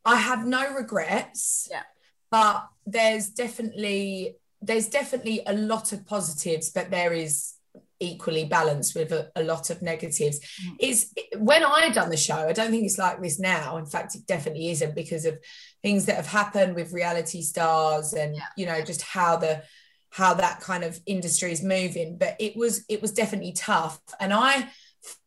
I 0.06 0.18
have 0.18 0.46
no 0.46 0.74
regrets. 0.74 1.68
Yeah. 1.70 1.84
But 2.30 2.68
there's 2.86 3.30
definitely 3.30 4.38
there's 4.62 4.88
definitely 4.88 5.42
a 5.48 5.54
lot 5.54 5.92
of 5.92 6.06
positives, 6.06 6.70
but 6.70 6.92
there 6.92 7.14
is 7.14 7.56
equally 8.00 8.46
balanced 8.46 8.96
with 8.96 9.12
a, 9.12 9.32
a 9.36 9.44
lot 9.44 9.70
of 9.70 9.82
negatives. 9.82 10.40
Mm. 10.40 10.76
Is 10.80 11.14
when 11.38 11.64
I 11.64 11.90
done 11.90 12.10
the 12.10 12.18
show, 12.18 12.36
I 12.36 12.54
don't 12.54 12.72
think 12.72 12.86
it's 12.86 12.98
like 12.98 13.22
this 13.22 13.40
now. 13.40 13.78
In 13.78 13.86
fact, 13.86 14.16
it 14.16 14.26
definitely 14.28 14.70
isn't 14.72 14.96
because 14.96 15.26
of 15.26 15.38
things 15.82 16.06
that 16.06 16.16
have 16.16 16.28
happened 16.28 16.76
with 16.76 16.94
reality 16.94 17.42
stars 17.42 18.14
and 18.14 18.36
yeah. 18.36 18.44
you 18.58 18.66
know 18.66 18.82
just 18.82 19.02
how 19.02 19.38
the 19.38 19.64
how 20.10 20.34
that 20.34 20.60
kind 20.60 20.84
of 20.84 21.00
industry 21.06 21.52
is 21.52 21.64
moving. 21.64 22.18
But 22.18 22.36
it 22.40 22.56
was 22.56 22.84
it 22.90 23.02
was 23.02 23.12
definitely 23.12 23.54
tough, 23.54 24.00
and 24.20 24.34
I 24.34 24.70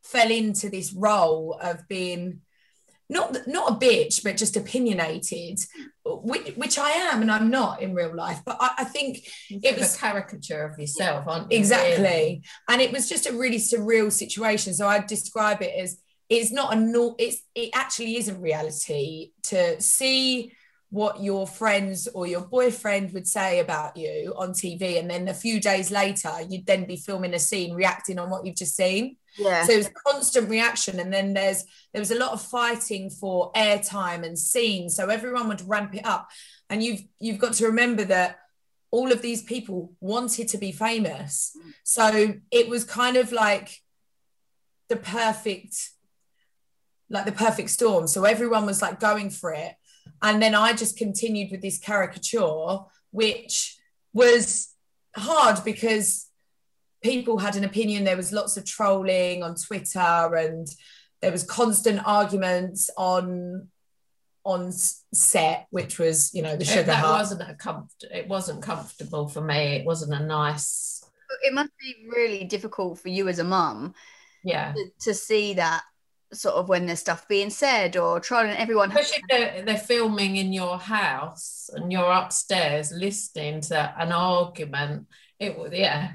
fell 0.03 0.31
into 0.31 0.69
this 0.69 0.93
role 0.93 1.59
of 1.61 1.89
being 1.89 2.41
not 3.09 3.47
not 3.47 3.73
a 3.73 3.75
bitch, 3.75 4.25
but 4.25 4.37
just 4.37 4.57
opinionated, 4.57 5.61
which, 6.05 6.55
which 6.57 6.79
I 6.79 6.91
am 6.91 7.23
and 7.23 7.31
I'm 7.31 7.51
not 7.51 7.83
in 7.83 7.95
real 7.95 8.15
life. 8.15 8.41
But 8.45 8.57
I, 8.61 8.71
I 8.79 8.85
think 8.85 9.29
it 9.51 9.79
was 9.79 9.97
a 9.97 9.99
caricature 9.99 10.65
of 10.65 10.79
yourself, 10.79 11.27
aren't 11.29 11.53
you? 11.53 11.59
Exactly. 11.59 12.03
Really? 12.03 12.43
And 12.69 12.81
it 12.81 12.93
was 12.93 13.09
just 13.09 13.27
a 13.27 13.33
really 13.33 13.59
surreal 13.59 14.11
situation. 14.11 14.75
So 14.75 14.87
I 14.89 15.01
describe 15.01 15.63
it 15.63 15.75
as 15.79 16.01
it's 16.31 16.51
not 16.51 16.73
a 16.73 16.77
no, 16.77 17.15
it's 17.19 17.43
it 17.55 17.71
actually 17.75 18.17
isn't 18.17 18.41
reality 18.41 19.33
to 19.45 19.81
see 19.81 20.53
what 20.95 21.21
your 21.21 21.45
friends 21.45 22.07
or 22.15 22.25
your 22.25 22.43
boyfriend 22.43 23.13
would 23.13 23.27
say 23.27 23.59
about 23.59 23.97
you 23.97 24.33
on 24.37 24.51
TV. 24.51 24.97
And 25.01 25.11
then 25.11 25.27
a 25.27 25.35
few 25.35 25.61
days 25.61 25.91
later, 25.91 26.31
you'd 26.49 26.67
then 26.67 26.85
be 26.85 26.95
filming 26.95 27.35
a 27.35 27.39
scene 27.41 27.75
reacting 27.75 28.17
on 28.17 28.31
what 28.31 28.47
you've 28.47 28.55
just 28.55 28.77
seen. 28.77 29.17
Yeah. 29.37 29.65
So 29.65 29.73
it 29.73 29.79
was 29.79 29.91
constant 30.07 30.49
reaction. 30.49 31.01
And 31.01 31.13
then 31.13 31.35
there's 31.35 31.65
there 31.93 32.01
was 32.01 32.13
a 32.13 32.19
lot 32.19 32.31
of 32.31 32.41
fighting 32.41 33.11
for 33.11 33.51
airtime 33.55 34.23
and 34.23 34.39
scenes. 34.39 34.95
So 34.95 35.09
everyone 35.09 35.49
would 35.49 35.69
ramp 35.69 35.97
it 35.97 36.07
up. 36.07 36.29
And 36.71 36.81
you've 36.81 37.03
you've 37.19 37.41
got 37.41 37.55
to 37.55 37.67
remember 37.67 38.05
that 38.05 38.39
all 38.93 39.11
of 39.11 39.21
these 39.21 39.43
people 39.43 39.95
wanted 39.99 40.47
to 40.51 40.59
be 40.59 40.71
famous. 40.71 41.57
So 41.83 42.35
it 42.53 42.69
was 42.69 42.85
kind 42.85 43.17
of 43.17 43.33
like 43.33 43.83
the 44.89 44.95
perfect, 44.95 45.91
like 47.11 47.25
the 47.25 47.33
perfect 47.33 47.71
storm. 47.71 48.07
So 48.07 48.23
everyone 48.23 48.65
was 48.65 48.81
like 48.81 49.01
going 49.01 49.31
for 49.31 49.53
it 49.53 49.75
and 50.23 50.43
then 50.43 50.55
I 50.55 50.73
just 50.73 50.97
continued 50.97 51.51
with 51.51 51.63
this 51.63 51.79
caricature, 51.79 52.79
which 53.11 53.77
was 54.13 54.73
hard 55.17 55.65
because 55.65 56.29
people 57.03 57.39
had 57.39 57.57
an 57.57 57.65
opinion. 57.65 58.05
There 58.05 58.17
was 58.17 58.33
lots 58.33 58.57
of 58.57 58.65
trolling 58.65 59.43
on 59.43 59.55
Twitter 59.55 59.99
and 59.99 60.67
there 61.21 61.33
was 61.33 61.45
constant 61.45 62.01
arguments 62.05 62.91
on 62.97 63.69
on 64.47 64.71
set, 64.73 65.67
which 65.71 65.99
was, 65.99 66.35
you 66.35 66.43
know, 66.43 66.55
the 66.55 66.67
sugar. 66.67 66.83
That 66.83 66.97
hut. 66.97 67.19
wasn't 67.19 67.51
a 67.51 67.55
comfort. 67.55 68.05
It 68.13 68.29
wasn't 68.29 68.63
comfortable 68.63 69.29
for 69.29 69.41
me. 69.41 69.77
It 69.77 69.87
wasn't 69.87 70.13
a 70.13 70.25
nice. 70.25 71.03
It 71.43 71.55
must 71.55 71.71
be 71.81 72.07
really 72.15 72.45
difficult 72.45 72.99
for 72.99 73.09
you 73.09 73.29
as 73.29 73.39
a 73.39 73.45
mum. 73.45 73.95
Yeah. 74.45 74.73
To, 74.73 74.91
to 75.01 75.15
see 75.15 75.55
that 75.55 75.83
sort 76.35 76.55
of 76.55 76.69
when 76.69 76.87
there's 76.87 77.01
stuff 77.01 77.27
being 77.29 77.51
said 77.51 77.97
or 77.97 78.21
trolling 78.21 78.57
everyone 78.57 78.91
especially 78.91 79.23
they're, 79.29 79.63
they're 79.65 79.77
filming 79.77 80.37
in 80.37 80.53
your 80.53 80.79
house 80.79 81.71
and 81.75 81.93
you're 81.93 82.13
upstairs 82.13 82.93
listening 82.93 83.61
to 83.61 83.95
an 83.99 84.13
argument 84.13 85.07
it 85.39 85.59
was 85.59 85.73
yeah. 85.73 86.13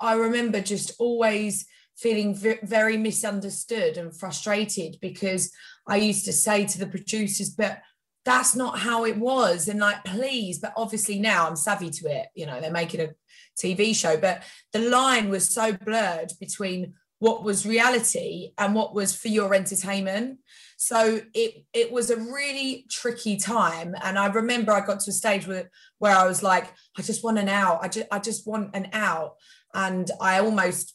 I 0.00 0.14
remember 0.14 0.60
just 0.60 0.92
always 0.98 1.66
feeling 1.96 2.34
very 2.62 2.96
misunderstood 2.96 3.96
and 3.96 4.14
frustrated 4.14 4.98
because 5.00 5.50
i 5.88 5.96
used 5.96 6.26
to 6.26 6.32
say 6.32 6.66
to 6.66 6.78
the 6.78 6.86
producers 6.86 7.50
but 7.50 7.80
that's 8.26 8.56
not 8.56 8.80
how 8.80 9.04
it 9.04 9.16
was. 9.16 9.68
And 9.68 9.78
like 9.80 10.04
please 10.04 10.58
but 10.58 10.74
obviously 10.76 11.18
now 11.18 11.46
i'm 11.46 11.56
savvy 11.56 11.90
to 11.90 12.08
it 12.08 12.26
you 12.34 12.44
know 12.44 12.60
they're 12.60 12.70
making 12.70 13.00
a 13.00 13.10
tv 13.58 13.94
show 13.94 14.16
but 14.18 14.42
the 14.72 14.80
line 14.80 15.30
was 15.30 15.48
so 15.48 15.72
blurred 15.72 16.32
between 16.38 16.94
what 17.18 17.42
was 17.42 17.66
reality 17.66 18.52
and 18.58 18.74
what 18.74 18.94
was 18.94 19.16
for 19.16 19.28
your 19.28 19.54
entertainment. 19.54 20.38
So 20.76 21.20
it 21.34 21.64
it 21.72 21.90
was 21.90 22.10
a 22.10 22.16
really 22.16 22.86
tricky 22.90 23.36
time. 23.36 23.94
And 24.02 24.18
i 24.18 24.26
remember 24.26 24.72
i 24.72 24.84
got 24.84 25.00
to 25.00 25.10
a 25.10 25.14
stage 25.14 25.46
where, 25.46 25.70
where 25.98 26.16
i 26.16 26.26
was 26.26 26.42
like 26.42 26.72
i 26.98 27.02
just 27.02 27.24
want 27.24 27.38
an 27.38 27.48
out. 27.48 27.82
I 27.82 27.88
just 27.88 28.06
i 28.10 28.18
just 28.18 28.46
want 28.46 28.74
an 28.74 28.90
out. 28.92 29.36
And 29.74 30.10
i 30.20 30.40
almost 30.40 30.94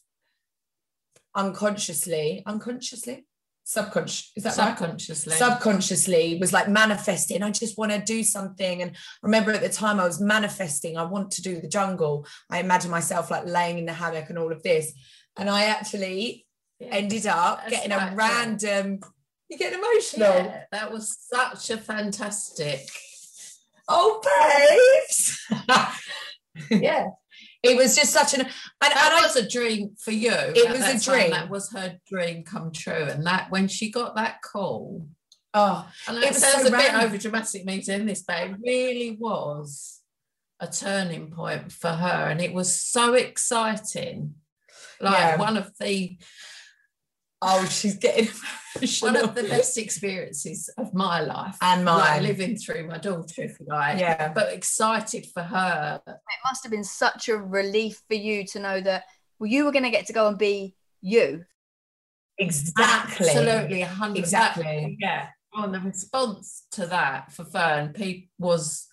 unconsciously 1.35 2.43
unconsciously? 2.45 3.25
Subconscious 3.63 4.31
is 4.35 4.43
that 4.43 4.53
subconsciously 4.53 5.31
right? 5.31 5.39
subconsciously. 5.39 6.37
Was 6.39 6.53
like 6.53 6.67
manifesting 6.67 7.41
i 7.41 7.49
just 7.49 7.79
want 7.79 7.91
to 7.91 7.99
do 7.99 8.23
something. 8.23 8.83
And 8.83 8.95
remember 9.23 9.51
at 9.51 9.61
the 9.61 9.69
time 9.69 9.99
i 9.99 10.05
was 10.05 10.21
manifesting 10.21 10.97
i 10.97 11.03
want 11.03 11.31
to 11.31 11.41
do 11.41 11.59
the 11.59 11.67
jungle. 11.67 12.27
I 12.51 12.59
imagine 12.59 12.91
myself 12.91 13.31
like 13.31 13.47
laying 13.47 13.79
in 13.79 13.85
the 13.87 13.93
hammock 13.93 14.29
and 14.29 14.37
all 14.37 14.51
of 14.51 14.61
this 14.61 14.93
and 15.37 15.49
I 15.49 15.65
actually 15.65 16.45
yeah. 16.79 16.87
ended 16.91 17.27
up 17.27 17.61
That's 17.61 17.71
getting 17.71 17.91
a 17.91 18.13
random. 18.15 18.99
You 19.49 19.57
get 19.57 19.73
emotional. 19.73 20.45
Yeah, 20.45 20.63
that 20.71 20.91
was 20.91 21.17
such 21.19 21.69
a 21.69 21.77
fantastic. 21.77 22.87
Oh, 23.87 24.21
babes. 24.23 25.45
yeah. 26.69 27.07
It 27.63 27.77
was 27.77 27.95
just 27.95 28.11
such 28.11 28.33
an 28.33 28.41
and, 28.41 28.49
that 28.81 29.11
and 29.13 29.23
was 29.23 29.37
I, 29.37 29.41
a 29.41 29.47
dream 29.47 29.95
for 29.99 30.11
you. 30.11 30.31
It 30.33 30.71
was 30.71 30.81
a 30.81 31.11
dream. 31.11 31.31
That 31.31 31.49
was 31.49 31.71
her 31.73 31.97
dream 32.09 32.43
come 32.43 32.71
true. 32.71 32.93
And 32.93 33.25
that 33.27 33.51
when 33.51 33.67
she 33.67 33.91
got 33.91 34.15
that 34.15 34.41
call, 34.41 35.05
oh, 35.53 35.87
and 36.07 36.17
it 36.17 36.33
sounds 36.33 36.67
so 36.67 36.73
a 36.73 36.77
bit 36.77 36.93
over 36.95 37.17
dramatic 37.17 37.65
me 37.65 37.81
saying 37.81 38.07
this, 38.07 38.23
but 38.23 38.47
it 38.47 38.55
really 38.65 39.17
was 39.19 39.99
a 40.59 40.67
turning 40.67 41.29
point 41.29 41.71
for 41.71 41.89
her, 41.89 42.29
and 42.29 42.41
it 42.41 42.53
was 42.53 42.73
so 42.73 43.13
exciting 43.13 44.33
like 45.01 45.13
yeah. 45.13 45.37
one 45.37 45.57
of 45.57 45.71
the 45.79 46.17
oh, 47.41 47.65
she's 47.65 47.97
getting 47.97 48.27
one 49.01 49.17
of 49.17 49.35
the 49.35 49.43
best 49.43 49.77
experiences 49.77 50.69
of 50.77 50.93
my 50.93 51.21
life 51.21 51.57
and 51.61 51.83
mine, 51.83 51.97
like 51.97 52.21
living 52.21 52.55
through 52.55 52.87
my 52.87 52.97
daughter, 52.97 53.43
if 53.43 53.59
you 53.59 53.65
like. 53.67 53.99
Yeah, 53.99 54.31
but 54.33 54.53
excited 54.53 55.25
for 55.33 55.41
her. 55.41 56.01
It 56.05 56.15
must 56.45 56.63
have 56.63 56.71
been 56.71 56.83
such 56.83 57.29
a 57.29 57.37
relief 57.37 58.01
for 58.07 58.15
you 58.15 58.45
to 58.47 58.59
know 58.59 58.81
that 58.81 59.03
well, 59.39 59.49
you 59.49 59.65
were 59.65 59.71
going 59.71 59.85
to 59.85 59.89
get 59.89 60.05
to 60.07 60.13
go 60.13 60.27
and 60.27 60.37
be 60.37 60.75
you. 61.01 61.43
Exactly. 62.37 63.27
Absolutely, 63.27 63.81
hundred. 63.81 64.19
Exactly. 64.19 64.97
yeah. 64.99 65.27
Oh, 65.53 65.63
and 65.63 65.73
the 65.73 65.79
response 65.79 66.65
to 66.71 66.85
that 66.87 67.33
for 67.33 67.43
Ferne 67.43 67.89
Pete 67.89 68.29
was 68.39 68.87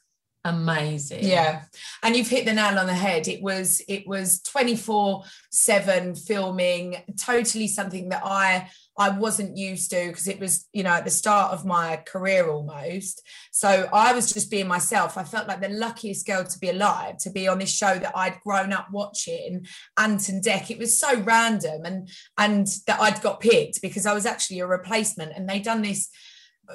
amazing. 0.45 1.25
Yeah. 1.25 1.62
And 2.02 2.16
you've 2.16 2.28
hit 2.28 2.45
the 2.45 2.52
nail 2.52 2.78
on 2.78 2.87
the 2.87 2.95
head. 2.95 3.28
It 3.28 3.42
was 3.42 3.83
it 3.88 4.07
was 4.07 4.40
24 4.42 5.25
7 5.50 6.14
filming 6.14 6.97
totally 7.18 7.66
something 7.66 8.09
that 8.11 8.23
i 8.25 8.71
i 8.97 9.09
wasn't 9.09 9.57
used 9.57 9.90
to 9.90 10.09
because 10.09 10.28
it 10.28 10.38
was 10.38 10.68
you 10.73 10.83
know 10.83 10.90
at 10.90 11.04
the 11.04 11.11
start 11.11 11.52
of 11.52 11.64
my 11.64 11.97
career 12.07 12.49
almost. 12.49 13.23
So 13.52 13.88
i 13.92 14.12
was 14.12 14.33
just 14.33 14.50
being 14.50 14.68
myself. 14.68 15.18
I 15.18 15.25
felt 15.25 15.49
like 15.49 15.61
the 15.61 15.68
luckiest 15.68 16.26
girl 16.26 16.45
to 16.45 16.59
be 16.59 16.71
alive 16.71 17.18
to 17.18 17.30
be 17.30 17.49
on 17.49 17.59
this 17.59 17.73
show 17.73 17.99
that 17.99 18.16
i'd 18.16 18.40
grown 18.45 18.73
up 18.73 18.88
watching 18.92 19.66
Ant 19.99 20.28
and 20.28 20.42
Dec. 20.42 20.71
It 20.71 20.78
was 20.78 20.99
so 20.99 21.21
random 21.21 21.85
and 21.85 22.09
and 22.37 22.66
that 22.87 23.00
i'd 23.00 23.23
got 23.23 23.40
picked 23.40 23.83
because 23.83 24.07
i 24.07 24.14
was 24.14 24.26
actually 24.26 24.61
a 24.61 24.66
replacement 24.66 25.33
and 25.35 25.49
they 25.49 25.59
done 25.59 25.83
this 25.83 26.11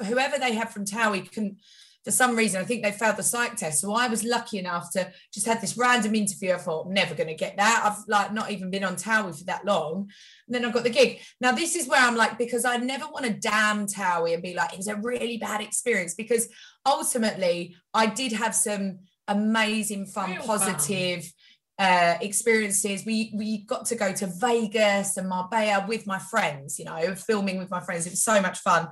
whoever 0.06 0.38
they 0.40 0.54
had 0.54 0.70
from 0.70 0.86
Towie 0.86 1.30
can 1.30 1.58
for 2.04 2.12
some 2.12 2.36
reason, 2.36 2.60
I 2.60 2.66
think 2.66 2.84
they 2.84 2.92
failed 2.92 3.16
the 3.16 3.24
psych 3.24 3.56
test. 3.56 3.80
So 3.80 3.94
I 3.94 4.08
was 4.08 4.26
lucky 4.26 4.60
enough 4.60 4.92
to 4.92 5.12
just 5.34 5.46
have 5.46 5.62
this 5.62 5.78
random 5.78 6.16
interview. 6.16 6.52
I 6.52 6.58
thought, 6.58 6.88
I'm 6.88 6.94
never 6.94 7.16
going 7.16 7.30
to 7.30 7.34
get 7.34 7.56
that. 7.58 7.82
I've 7.86 8.04
like 8.08 8.34
not 8.34 8.52
even 8.52 8.70
been 8.70 8.84
on 8.84 8.98
Towie 8.98 9.38
for 9.38 9.46
that 9.46 9.66
long. 9.66 10.10
And 10.48 10.54
then 10.54 10.66
I've 10.66 10.74
got 10.74 10.84
the 10.84 10.90
gig. 10.90 11.22
Now, 11.40 11.54
this 11.54 11.76
is 11.76 11.88
where 11.88 12.02
I'm 12.02 12.18
like, 12.18 12.38
because 12.38 12.66
I 12.66 12.78
never 12.78 13.06
want 13.06 13.26
to 13.26 13.34
damn 13.34 13.88
Towie 13.88 14.34
and 14.34 14.44
be 14.44 14.54
like, 14.54 14.74
it 14.74 14.78
was 14.78 14.88
a 14.88 14.98
really 14.98 15.38
bad 15.38 15.62
experience 15.62 16.14
because 16.14 16.50
ultimately 16.86 17.76
I 17.94 18.08
did 18.08 18.34
have 18.34 18.54
some 18.54 19.00
amazing, 19.28 20.08
fun, 20.08 20.32
Real 20.32 20.44
positive. 20.44 21.24
Fun. 21.24 21.32
Uh, 21.80 22.18
experiences. 22.22 23.04
We 23.04 23.34
we 23.36 23.66
got 23.66 23.88
to 23.88 23.96
go 23.96 24.14
to 24.14 24.28
Vegas 24.28 25.18
and 25.18 25.28
Marbella 25.28 25.88
with 25.88 26.06
my 26.06 26.20
friends, 26.20 26.78
you 26.78 26.86
know, 26.86 27.16
filming 27.16 27.58
with 27.58 27.72
my 27.72 27.80
friends. 27.80 28.06
It 28.06 28.12
was 28.12 28.24
so 28.24 28.40
much 28.40 28.60
fun. 28.60 28.90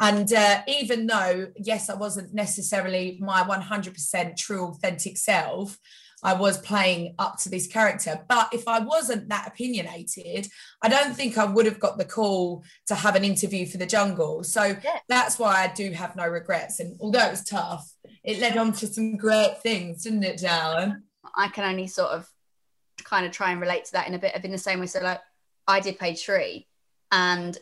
And 0.00 0.32
uh, 0.32 0.62
even 0.66 1.06
though, 1.06 1.48
yes, 1.56 1.88
I 1.88 1.94
wasn't 1.94 2.34
necessarily 2.34 3.18
my 3.20 3.42
100% 3.42 4.36
true, 4.36 4.66
authentic 4.66 5.16
self, 5.16 5.78
I 6.24 6.32
was 6.32 6.58
playing 6.58 7.14
up 7.18 7.38
to 7.40 7.50
this 7.50 7.66
character. 7.66 8.24
But 8.28 8.48
if 8.52 8.66
I 8.66 8.80
wasn't 8.80 9.28
that 9.28 9.46
opinionated, 9.46 10.48
I 10.82 10.88
don't 10.88 11.14
think 11.14 11.36
I 11.36 11.44
would 11.44 11.66
have 11.66 11.78
got 11.78 11.98
the 11.98 12.04
call 12.06 12.64
to 12.86 12.94
have 12.94 13.14
an 13.14 13.24
interview 13.24 13.66
for 13.66 13.76
the 13.76 13.86
jungle. 13.86 14.42
So 14.42 14.64
yeah. 14.64 14.98
that's 15.06 15.38
why 15.38 15.62
I 15.62 15.72
do 15.72 15.90
have 15.92 16.16
no 16.16 16.26
regrets. 16.26 16.80
And 16.80 16.96
although 16.98 17.26
it 17.26 17.30
was 17.30 17.44
tough, 17.44 17.88
it 18.24 18.40
led 18.40 18.56
on 18.56 18.72
to 18.72 18.86
some 18.86 19.16
great 19.16 19.58
things, 19.62 20.04
didn't 20.04 20.24
it, 20.24 20.40
Darren? 20.40 21.02
I 21.36 21.48
can 21.48 21.70
only 21.70 21.86
sort 21.86 22.10
of 22.10 22.28
kind 23.04 23.26
of 23.26 23.32
try 23.32 23.50
and 23.50 23.60
relate 23.60 23.84
to 23.86 23.92
that 23.92 24.08
in 24.08 24.14
a 24.14 24.18
bit 24.18 24.34
of 24.34 24.44
in 24.44 24.50
the 24.50 24.58
same 24.58 24.80
way. 24.80 24.86
So 24.86 25.00
like 25.00 25.20
I 25.68 25.80
did 25.80 25.98
page 25.98 26.24
three 26.24 26.66
and 27.12 27.56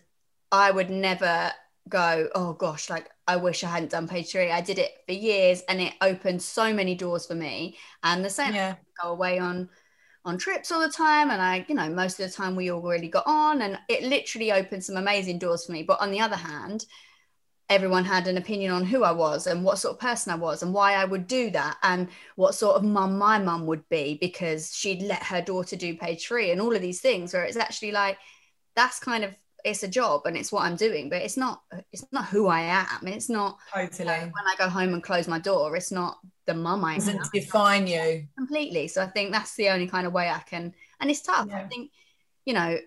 I 0.52 0.70
would 0.70 0.88
never 0.88 1.52
go, 1.88 2.28
oh 2.34 2.52
gosh, 2.54 2.88
like 2.90 3.10
I 3.26 3.36
wish 3.36 3.64
I 3.64 3.68
hadn't 3.68 3.90
done 3.90 4.08
page 4.08 4.30
three. 4.30 4.50
I 4.50 4.60
did 4.60 4.78
it 4.78 4.92
for 5.06 5.12
years 5.12 5.62
and 5.68 5.80
it 5.80 5.94
opened 6.00 6.42
so 6.42 6.72
many 6.72 6.94
doors 6.94 7.26
for 7.26 7.34
me. 7.34 7.76
And 8.02 8.24
the 8.24 8.30
same 8.30 8.54
yeah. 8.54 8.76
go 9.02 9.10
away 9.10 9.38
on 9.38 9.68
on 10.24 10.38
trips 10.38 10.70
all 10.70 10.80
the 10.80 10.88
time. 10.88 11.30
And 11.30 11.42
I, 11.42 11.64
you 11.68 11.74
know, 11.74 11.88
most 11.88 12.20
of 12.20 12.28
the 12.28 12.36
time 12.36 12.54
we 12.54 12.70
all 12.70 12.80
really 12.80 13.08
got 13.08 13.26
on 13.26 13.62
and 13.62 13.78
it 13.88 14.04
literally 14.04 14.52
opened 14.52 14.84
some 14.84 14.96
amazing 14.96 15.38
doors 15.38 15.66
for 15.66 15.72
me. 15.72 15.82
But 15.82 16.00
on 16.00 16.12
the 16.12 16.20
other 16.20 16.36
hand, 16.36 16.86
everyone 17.68 18.04
had 18.04 18.28
an 18.28 18.36
opinion 18.36 18.70
on 18.70 18.84
who 18.84 19.02
I 19.02 19.12
was 19.12 19.46
and 19.46 19.64
what 19.64 19.78
sort 19.78 19.94
of 19.94 20.00
person 20.00 20.32
I 20.32 20.36
was 20.36 20.62
and 20.62 20.74
why 20.74 20.94
I 20.94 21.04
would 21.04 21.26
do 21.26 21.50
that 21.50 21.78
and 21.82 22.08
what 22.36 22.54
sort 22.54 22.76
of 22.76 22.84
mum 22.84 23.16
my 23.16 23.38
mum 23.38 23.66
would 23.66 23.88
be 23.88 24.18
because 24.20 24.74
she'd 24.74 25.02
let 25.02 25.22
her 25.22 25.40
daughter 25.40 25.74
do 25.74 25.96
page 25.96 26.26
three 26.26 26.50
and 26.50 26.60
all 26.60 26.76
of 26.76 26.82
these 26.82 27.00
things 27.00 27.32
where 27.32 27.44
it's 27.44 27.56
actually 27.56 27.92
like 27.92 28.18
that's 28.76 28.98
kind 28.98 29.24
of 29.24 29.34
it's 29.64 29.82
a 29.82 29.88
job 29.88 30.22
and 30.26 30.36
it's 30.36 30.50
what 30.50 30.64
I'm 30.64 30.76
doing, 30.76 31.08
but 31.08 31.22
it's 31.22 31.36
not 31.36 31.62
it's 31.92 32.04
not 32.12 32.26
who 32.26 32.48
I 32.48 32.60
am. 32.60 33.06
It's 33.06 33.28
not 33.28 33.58
totally 33.72 34.06
when 34.06 34.46
I 34.46 34.54
go 34.58 34.68
home 34.68 34.94
and 34.94 35.02
close 35.02 35.28
my 35.28 35.38
door, 35.38 35.76
it's 35.76 35.92
not 35.92 36.18
the 36.46 36.54
mum 36.54 36.84
I 36.84 36.96
doesn't 36.96 37.18
am. 37.18 37.30
define 37.32 37.86
you 37.86 38.26
completely. 38.36 38.88
So 38.88 39.02
I 39.02 39.06
think 39.06 39.32
that's 39.32 39.54
the 39.54 39.68
only 39.68 39.86
kind 39.86 40.06
of 40.06 40.12
way 40.12 40.28
I 40.28 40.40
can 40.40 40.74
and 41.00 41.10
it's 41.10 41.22
tough. 41.22 41.48
Yeah. 41.48 41.58
I 41.58 41.64
think, 41.64 41.90
you 42.44 42.54
know, 42.54 42.78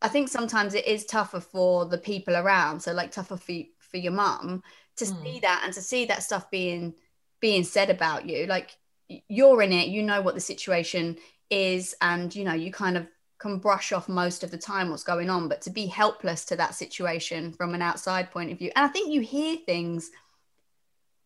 I 0.00 0.08
think 0.08 0.28
sometimes 0.28 0.74
it 0.74 0.86
is 0.86 1.04
tougher 1.04 1.40
for 1.40 1.86
the 1.86 1.98
people 1.98 2.36
around. 2.36 2.80
So 2.80 2.92
like 2.92 3.10
tougher 3.10 3.36
for 3.36 3.54
for 3.78 3.96
your 3.96 4.12
mum 4.12 4.62
to 4.96 5.04
mm. 5.04 5.22
see 5.22 5.40
that 5.40 5.62
and 5.64 5.72
to 5.74 5.80
see 5.80 6.06
that 6.06 6.22
stuff 6.22 6.50
being 6.50 6.94
being 7.40 7.64
said 7.64 7.90
about 7.90 8.26
you. 8.26 8.46
Like 8.46 8.76
you're 9.08 9.62
in 9.62 9.72
it, 9.72 9.88
you 9.88 10.02
know 10.02 10.20
what 10.22 10.34
the 10.34 10.40
situation 10.40 11.16
is, 11.50 11.94
and 12.00 12.34
you 12.34 12.44
know, 12.44 12.54
you 12.54 12.72
kind 12.72 12.96
of 12.96 13.06
can 13.38 13.58
brush 13.58 13.92
off 13.92 14.08
most 14.08 14.42
of 14.42 14.50
the 14.50 14.58
time 14.58 14.90
what's 14.90 15.04
going 15.04 15.28
on, 15.28 15.48
but 15.48 15.60
to 15.62 15.70
be 15.70 15.86
helpless 15.86 16.44
to 16.46 16.56
that 16.56 16.74
situation 16.74 17.52
from 17.52 17.74
an 17.74 17.82
outside 17.82 18.30
point 18.30 18.50
of 18.50 18.58
view. 18.58 18.70
And 18.74 18.84
I 18.84 18.88
think 18.88 19.12
you 19.12 19.20
hear 19.20 19.58
things 19.58 20.10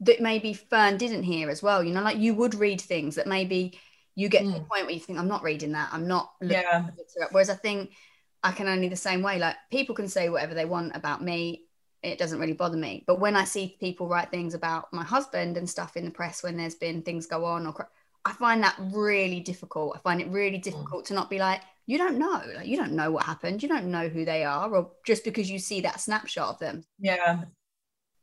that 0.01 0.21
maybe 0.21 0.53
Ferne 0.53 0.97
didn't 0.97 1.23
hear 1.23 1.51
as 1.51 1.63
well. 1.63 1.85
You 1.85 1.93
know, 1.93 2.03
like 2.03 2.19
you 2.19 2.35
would 2.35 2.55
read 2.55 2.81
things 2.81 3.15
that 3.15 3.27
maybe 3.27 3.79
you 4.17 4.29
get 4.29 4.43
mm. 4.43 4.47
to 4.47 4.53
the 4.53 4.59
hmm. 4.59 4.69
point 4.69 4.85
where 4.87 4.95
you 4.95 5.01
think, 5.01 5.19
I'm 5.19 5.29
not 5.29 5.43
reading 5.43 5.73
that. 5.73 5.91
I'm 5.93 6.09
not 6.09 6.33
yeah. 6.41 6.87
Whereas 7.31 7.51
I 7.51 7.55
think 7.55 7.93
I 8.43 8.53
can 8.53 8.67
only 8.67 8.89
the 8.89 8.97
same 8.97 9.23
way. 9.23 9.39
Like 9.39 9.57
people 9.71 9.95
can 9.95 10.09
say 10.09 10.29
whatever 10.29 10.55
they 10.55 10.65
want 10.65 10.97
about 10.97 11.23
me. 11.23 11.67
It 12.03 12.19
doesn't 12.19 12.41
really 12.41 12.55
bother 12.55 12.79
me. 12.79 13.05
But 13.07 13.21
when 13.21 13.37
I 13.37 13.45
see 13.45 13.77
people 13.79 14.09
write 14.09 14.31
things 14.31 14.55
about 14.55 14.93
my 14.93 15.05
husband 15.05 15.59
and 15.59 15.69
stuff 15.69 15.97
in 15.97 16.07
the 16.07 16.11
press 16.11 16.43
when 16.43 16.57
there's 16.57 16.75
been 16.75 17.03
things 17.03 17.27
go 17.27 17.45
on 17.45 17.67
or 17.67 17.89
I 18.25 18.33
find 18.33 18.63
that 18.63 18.77
really 18.79 19.41
difficult. 19.41 19.97
I 19.97 20.01
find 20.01 20.21
it 20.21 20.29
really 20.29 20.57
hmm. 20.57 20.63
difficult 20.63 21.05
mm. 21.05 21.09
to 21.09 21.15
not 21.15 21.31
be 21.31 21.39
like, 21.39 21.61
you 21.87 21.99
don't 21.99 22.19
know 22.19 22.43
like 22.55 22.67
you 22.67 22.77
don't 22.77 22.93
know 22.93 23.11
what 23.11 23.25
happened 23.25 23.63
you 23.63 23.69
don't 23.69 23.87
know 23.87 24.09
who 24.09 24.25
they 24.25 24.45
are 24.45 24.73
or 24.75 24.93
just 25.05 25.25
because 25.25 25.51
you 25.51 25.59
see 25.59 25.81
that 25.81 26.01
snapshot 26.01 26.49
of 26.49 26.59
them 26.59 26.85
yeah 26.99 27.43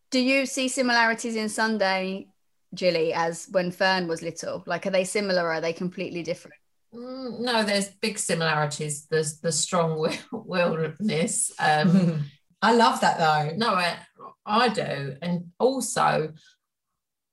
do 0.10 0.20
you 0.20 0.46
see 0.46 0.68
similarities 0.68 1.36
in 1.36 1.50
sunday 1.50 2.28
Jilly, 2.74 3.14
as 3.14 3.48
when 3.52 3.72
Ferne 3.72 4.08
was 4.08 4.22
little? 4.22 4.64
Like, 4.66 4.86
are 4.86 4.92
they 4.92 5.04
similar 5.04 5.44
or 5.44 5.54
are 5.54 5.62
they 5.62 5.74
completely 5.74 6.24
different? 6.24 6.56
Mm, 6.94 7.40
no, 7.40 7.64
there's 7.64 7.90
big 7.90 8.18
similarities. 8.18 9.08
There's 9.08 9.40
the 9.40 9.52
strong 9.52 9.98
willedness. 10.34 11.52
Um, 11.60 12.26
I 12.62 12.74
love 12.74 13.02
that 13.02 13.20
though. 13.20 13.56
No, 13.56 13.74
I, 13.74 13.98
I 14.46 14.70
do. 14.70 15.16
And 15.22 15.52
also, 15.60 16.34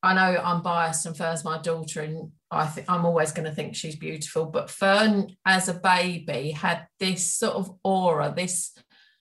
I 0.02 0.14
know 0.14 0.40
I'm 0.42 0.62
biased 0.62 1.06
and 1.06 1.16
Ferne's 1.16 1.44
my 1.44 1.58
daughter, 1.58 2.02
and 2.02 2.30
I 2.54 2.66
think 2.66 2.90
I'm 2.90 3.04
always 3.04 3.32
going 3.32 3.48
to 3.48 3.54
think 3.54 3.74
she's 3.74 3.96
beautiful. 3.96 4.46
But 4.46 4.70
Ferne, 4.70 5.36
as 5.44 5.68
a 5.68 5.74
baby, 5.74 6.50
had 6.50 6.86
this 6.98 7.34
sort 7.34 7.54
of 7.54 7.76
aura, 7.82 8.32
this 8.34 8.72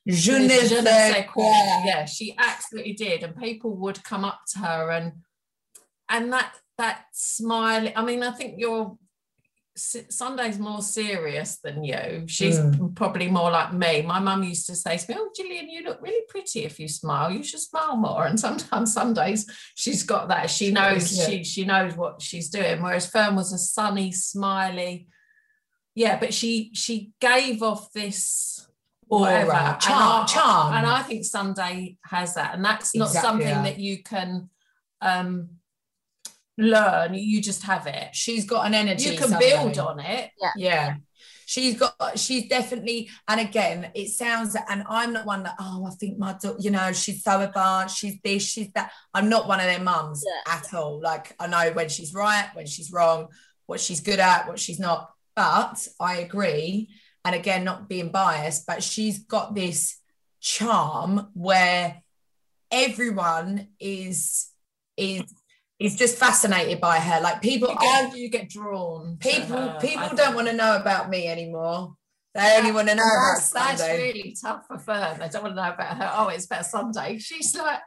je 0.08 0.40
ne 0.40 0.60
sais 0.60 1.26
quoi. 1.32 1.52
Yeah, 1.86 2.06
she 2.06 2.36
absolutely 2.38 2.94
did. 2.94 3.24
And 3.24 3.36
people 3.36 3.76
would 3.78 4.04
come 4.04 4.26
up 4.26 4.42
to 4.54 4.60
her 4.60 4.92
and 4.92 5.14
and 6.10 6.34
that 6.34 6.54
that 6.78 7.06
smile. 7.14 7.92
I 7.96 8.04
mean, 8.04 8.24
I 8.24 8.32
think 8.32 8.56
you're 8.58 8.98
Sunday's 9.76 10.60
more 10.60 10.82
serious 10.82 11.58
than 11.58 11.84
you. 11.84 12.26
She's 12.28 12.60
mm. 12.60 12.96
probably 12.96 13.28
more 13.28 13.50
like 13.50 13.74
me. 13.74 14.04
My 14.04 14.20
mum 14.20 14.44
used 14.44 14.68
to 14.68 14.76
say 14.76 14.98
to 14.98 15.12
me, 15.12 15.18
Oh, 15.18 15.30
Gillian, 15.36 15.70
you 15.70 15.84
look 15.84 16.00
really 16.02 16.24
pretty 16.30 16.64
if 16.64 16.80
you 16.80 16.88
smile. 16.88 17.32
You 17.32 17.44
should 17.44 17.60
smile 17.60 17.98
more. 17.98 18.28
And 18.28 18.40
sometimes 18.40 18.94
some 18.94 19.14
days 19.14 19.50
she's 19.76 20.04
got 20.04 20.28
that. 20.28 20.52
She 20.52 20.72
knows 20.72 21.18
yeah. 21.18 21.26
she 21.28 21.44
she 21.44 21.66
knows 21.66 21.96
what 21.96 22.22
she's 22.22 22.50
doing. 22.50 22.82
Whereas 22.82 23.08
Ferne 23.08 23.36
was 23.36 23.52
a 23.52 23.58
sunny, 23.58 24.12
smiley. 24.12 25.08
Yeah, 25.96 26.20
but 26.20 26.34
she 26.34 26.72
she 26.74 27.12
gave 27.20 27.64
off 27.64 27.92
this 27.94 28.68
whatever 29.08 29.52
Aura, 29.52 29.78
charm, 29.82 30.20
and 30.20 30.30
charm. 30.30 30.74
And 30.74 30.86
I 30.86 31.02
think 31.02 31.26
Sunday 31.26 31.98
has 32.06 32.36
that. 32.36 32.54
And 32.54 32.64
that's 32.64 32.96
not 32.96 33.08
exactly, 33.08 33.28
something 33.28 33.48
yeah. 33.48 33.64
that 33.64 33.80
you 33.80 34.04
can 34.04 34.50
um 35.02 35.50
learn 36.58 37.14
you 37.14 37.42
just 37.42 37.64
have 37.64 37.88
it. 37.88 38.16
She's 38.16 38.46
got 38.46 38.66
an 38.66 38.74
energy 38.74 39.12
you 39.12 39.18
can 39.18 39.38
build 39.40 39.78
on 39.80 40.00
it. 40.00 40.32
Yeah. 40.40 40.52
Yeah. 40.56 40.96
She's 41.46 41.78
got 41.78 42.18
she's 42.18 42.48
definitely 42.48 43.10
and 43.28 43.40
again 43.40 43.92
it 43.94 44.10
sounds 44.10 44.56
and 44.70 44.84
i'm 44.88 45.12
not 45.12 45.26
one 45.26 45.44
that 45.44 45.56
oh 45.60 45.86
i 45.86 45.90
think 45.96 46.18
my 46.18 46.34
daughter 46.42 46.56
you 46.60 46.72
know 46.72 46.94
she's 46.94 47.22
so 47.22 47.42
advanced 47.42 47.98
she's 47.98 48.18
this 48.24 48.50
she's 48.50 48.72
that. 48.74 48.92
I'm 49.14 49.30
not 49.30 49.48
one 49.48 49.60
of 49.60 49.66
their 49.66 49.82
mums 49.82 50.24
yeah. 50.26 50.54
at 50.56 50.74
all. 50.74 51.02
Like 51.02 51.36
i 51.40 51.48
know 51.48 51.72
when 51.74 51.90
she's 51.90 52.14
right 52.14 52.50
when 52.54 52.66
she's 52.66 52.92
wrong 52.92 53.28
what 53.66 53.82
she's 53.82 54.00
good 54.00 54.20
at 54.20 54.48
what 54.48 54.60
she's 54.60 54.80
not. 54.80 55.10
But 55.36 55.86
i 56.00 56.18
agree 56.18 56.90
and 57.26 57.36
again 57.36 57.64
not 57.64 57.90
being 57.90 58.10
biased 58.10 58.66
but 58.66 58.82
she's 58.82 59.20
got 59.20 59.54
this 59.54 60.00
charm 60.40 61.30
where 61.34 62.02
everyone 62.72 63.68
is 63.80 64.50
is 64.98 65.24
is 65.84 65.96
just 65.96 66.18
fascinated 66.18 66.80
by 66.80 66.98
her. 66.98 67.20
Like 67.22 67.42
people, 67.42 67.70
you 67.70 67.78
get, 67.80 68.18
you 68.18 68.30
get 68.30 68.50
drawn. 68.50 69.18
People, 69.18 69.76
people 69.82 70.10
don't 70.16 70.34
want 70.34 70.48
to 70.48 70.54
know 70.54 70.78
about 70.78 71.10
me 71.10 71.28
anymore. 71.28 71.96
They 72.34 72.56
only 72.58 72.72
want 72.72 72.88
to 72.88 72.96
know 72.96 73.04
that's, 73.04 73.52
about 73.52 73.78
Sunday. 73.78 73.78
That's 73.78 74.16
really 74.16 74.38
tough 74.42 74.66
for 74.68 74.80
Ferne. 74.80 75.20
They 75.20 75.30
don't 75.30 75.44
want 75.44 75.56
to 75.56 75.62
know 75.62 75.74
about 75.74 75.98
her. 75.98 76.12
Oh, 76.16 76.28
it's 76.30 76.46
about 76.46 76.66
Sunday. 76.66 77.18
She's 77.20 77.56
like, 77.56 77.82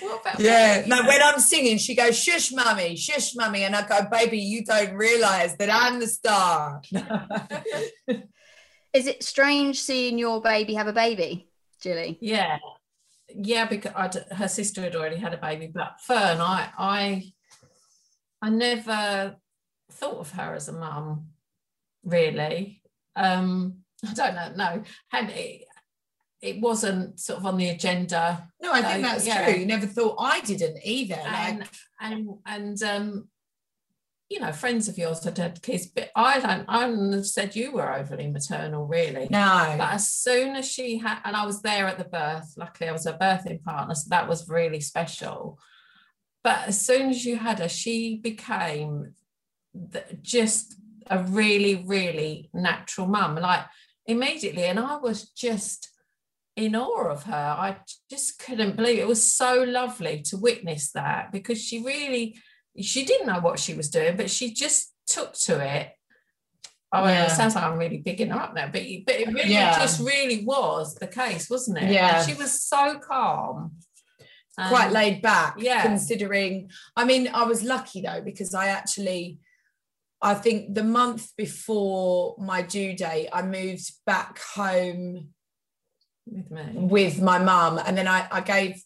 what 0.00 0.20
about 0.20 0.40
yeah. 0.40 0.84
No, 0.86 1.02
when 1.04 1.20
I'm 1.20 1.40
singing, 1.40 1.76
she 1.78 1.96
goes, 1.96 2.16
"Shush, 2.16 2.52
mummy, 2.52 2.94
shush, 2.96 3.34
mummy," 3.34 3.64
and 3.64 3.74
I 3.74 3.86
go, 3.86 4.08
"Baby, 4.08 4.38
you 4.38 4.64
don't 4.64 4.94
realize 4.94 5.56
that 5.56 5.68
I'm 5.70 5.98
the 5.98 6.06
star." 6.06 6.80
Is 8.92 9.06
it 9.06 9.24
strange 9.24 9.80
seeing 9.80 10.18
your 10.18 10.40
baby 10.40 10.74
have 10.74 10.86
a 10.86 10.92
baby, 10.92 11.48
Julie? 11.80 12.16
Yeah, 12.20 12.58
yeah, 13.36 13.66
because 13.66 13.92
I'd, 13.94 14.14
her 14.32 14.48
sister 14.48 14.82
had 14.82 14.96
already 14.96 15.16
had 15.16 15.34
a 15.34 15.38
baby, 15.38 15.70
but 15.72 16.00
Ferne, 16.00 16.40
I, 16.40 16.68
I, 16.78 17.32
I 18.40 18.50
never 18.50 19.36
thought 19.92 20.18
of 20.18 20.32
her 20.32 20.54
as 20.54 20.68
a 20.68 20.72
mum, 20.72 21.28
really. 22.04 22.82
Um, 23.16 23.78
I 24.08 24.14
don't 24.14 24.34
know, 24.34 24.52
no, 24.56 24.82
and 25.12 25.30
it, 25.30 25.64
it 26.40 26.60
wasn't 26.60 27.20
sort 27.20 27.38
of 27.38 27.46
on 27.46 27.56
the 27.56 27.68
agenda. 27.68 28.48
No, 28.60 28.72
I 28.72 28.82
think 28.82 29.04
that's 29.04 29.26
yeah. 29.26 29.44
true. 29.44 29.60
You 29.60 29.66
never 29.66 29.86
thought 29.86 30.16
I 30.18 30.40
didn't 30.40 30.78
either. 30.82 31.14
And 31.24 31.60
like... 31.60 31.68
and 32.00 32.28
and 32.44 32.82
um, 32.82 33.28
you 34.32 34.40
know, 34.40 34.50
friends 34.50 34.88
of 34.88 34.96
yours 34.96 35.22
had 35.22 35.36
had 35.36 35.60
kids, 35.60 35.86
but 35.86 36.10
I 36.16 36.40
don't, 36.40 36.64
I 36.66 36.88
wouldn't 36.88 37.12
have 37.12 37.26
said 37.26 37.54
you 37.54 37.70
were 37.70 37.94
overly 37.94 38.28
maternal, 38.28 38.86
really. 38.86 39.28
No. 39.30 39.74
But 39.76 39.92
as 39.92 40.08
soon 40.10 40.56
as 40.56 40.66
she 40.66 40.96
had, 40.96 41.18
and 41.26 41.36
I 41.36 41.44
was 41.44 41.60
there 41.60 41.86
at 41.86 41.98
the 41.98 42.04
birth, 42.04 42.54
luckily 42.56 42.88
I 42.88 42.92
was 42.92 43.04
a 43.04 43.12
birthing 43.12 43.62
partner, 43.62 43.94
so 43.94 44.06
that 44.08 44.26
was 44.26 44.48
really 44.48 44.80
special. 44.80 45.58
But 46.42 46.68
as 46.68 46.80
soon 46.80 47.10
as 47.10 47.26
you 47.26 47.36
had 47.36 47.58
her, 47.58 47.68
she 47.68 48.16
became 48.16 49.12
the, 49.74 50.02
just 50.22 50.76
a 51.08 51.22
really, 51.24 51.84
really 51.86 52.48
natural 52.54 53.08
mum, 53.08 53.36
like 53.36 53.66
immediately. 54.06 54.64
And 54.64 54.80
I 54.80 54.96
was 54.96 55.28
just 55.28 55.90
in 56.56 56.74
awe 56.74 57.10
of 57.10 57.24
her. 57.24 57.56
I 57.58 57.80
just 58.10 58.38
couldn't 58.38 58.76
believe 58.76 58.98
it. 58.98 59.02
it 59.02 59.08
was 59.08 59.30
so 59.30 59.62
lovely 59.62 60.22
to 60.22 60.38
witness 60.38 60.90
that 60.92 61.32
because 61.32 61.62
she 61.62 61.82
really, 61.82 62.38
she 62.80 63.04
didn't 63.04 63.26
know 63.26 63.40
what 63.40 63.58
she 63.58 63.74
was 63.74 63.90
doing, 63.90 64.16
but 64.16 64.30
she 64.30 64.52
just 64.52 64.92
took 65.06 65.34
to 65.34 65.60
it. 65.60 65.92
Oh, 66.94 67.06
yeah. 67.06 67.24
it 67.24 67.30
sounds 67.30 67.54
like 67.54 67.64
I'm 67.64 67.78
really 67.78 67.98
bigging 67.98 68.28
her 68.28 68.38
up 68.38 68.54
now, 68.54 68.66
but, 68.66 68.82
but 69.06 69.14
it 69.14 69.28
really 69.28 69.52
yeah. 69.52 69.78
just 69.78 70.00
really 70.00 70.44
was 70.44 70.94
the 70.96 71.06
case, 71.06 71.48
wasn't 71.48 71.78
it? 71.78 71.90
Yeah. 71.90 72.18
And 72.18 72.28
she 72.28 72.34
was 72.36 72.62
so 72.62 72.98
calm. 72.98 73.72
Quite 74.68 74.92
laid 74.92 75.22
back, 75.22 75.54
yeah. 75.58 75.82
Considering, 75.82 76.70
I 76.94 77.06
mean, 77.06 77.28
I 77.32 77.44
was 77.44 77.62
lucky 77.62 78.02
though, 78.02 78.20
because 78.20 78.52
I 78.54 78.66
actually, 78.66 79.38
I 80.20 80.34
think 80.34 80.74
the 80.74 80.84
month 80.84 81.34
before 81.38 82.36
my 82.38 82.60
due 82.60 82.94
date, 82.94 83.28
I 83.32 83.40
moved 83.40 83.90
back 84.04 84.38
home 84.54 85.28
with 86.26 86.50
me 86.50 86.62
with 86.74 87.22
my 87.22 87.38
mum, 87.38 87.80
and 87.84 87.96
then 87.96 88.06
I, 88.06 88.28
I 88.30 88.42
gave 88.42 88.82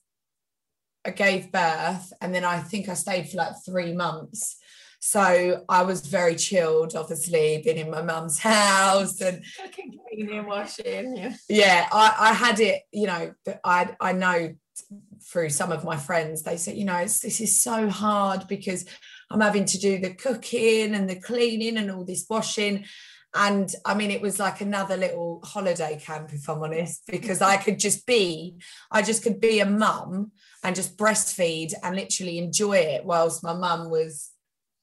I 1.07 1.11
gave 1.11 1.53
birth 1.53 2.13
and 2.21 2.35
then 2.35 2.45
I 2.45 2.59
think 2.59 2.89
I 2.89 2.95
stayed 2.95 3.29
for 3.29 3.37
like 3.39 3.55
three 3.65 3.93
months. 3.93 4.57
So 5.01 5.63
I 5.69 5.83
was 5.83 6.07
very 6.07 6.35
chilled, 6.35 6.97
obviously, 6.97 7.63
being 7.63 7.79
in 7.79 7.91
my 7.91 8.03
mum's 8.03 8.39
house 8.41 9.21
and 9.21 9.45
cleaning, 10.09 10.47
washing. 10.47 11.17
Yeah, 11.17 11.35
yeah 11.49 11.89
I, 11.93 12.17
I 12.19 12.33
had 12.33 12.59
it, 12.61 12.83
you 12.93 13.07
know, 13.07 13.33
I 13.63 13.95
I 14.01 14.13
know 14.13 14.55
through 15.23 15.51
some 15.51 15.73
of 15.73 15.85
my 15.85 15.97
friends, 15.97 16.43
they 16.43 16.57
said, 16.57 16.77
you 16.77 16.85
know, 16.85 17.01
this 17.01 17.41
is 17.41 17.63
so 17.63 17.89
hard 17.89 18.47
because 18.49 18.85
I'm 19.31 19.41
having 19.41 19.65
to 19.67 19.79
do 19.79 19.99
the 19.99 20.15
cooking 20.15 20.95
and 20.95 21.09
the 21.09 21.21
cleaning 21.21 21.77
and 21.77 21.91
all 21.91 22.05
this 22.05 22.27
washing. 22.29 22.85
And 23.37 23.73
I 23.85 23.95
mean, 23.95 24.11
it 24.11 24.23
was 24.23 24.39
like 24.39 24.61
another 24.61 24.97
little 24.97 25.41
holiday 25.45 26.01
camp, 26.03 26.33
if 26.33 26.49
I'm 26.49 26.63
honest, 26.63 27.03
because 27.07 27.43
I 27.43 27.57
could 27.57 27.79
just 27.79 28.07
be, 28.07 28.57
I 28.91 29.03
just 29.03 29.23
could 29.23 29.41
be 29.41 29.61
a 29.61 29.67
mum 29.67 30.33
and 30.63 30.75
just 30.75 30.97
breastfeed 30.97 31.73
and 31.83 31.95
literally 31.95 32.39
enjoy 32.39 32.79
it 32.79 33.05
whilst 33.05 33.45
my 33.45 33.53
mum 33.53 33.91
was 33.91 34.31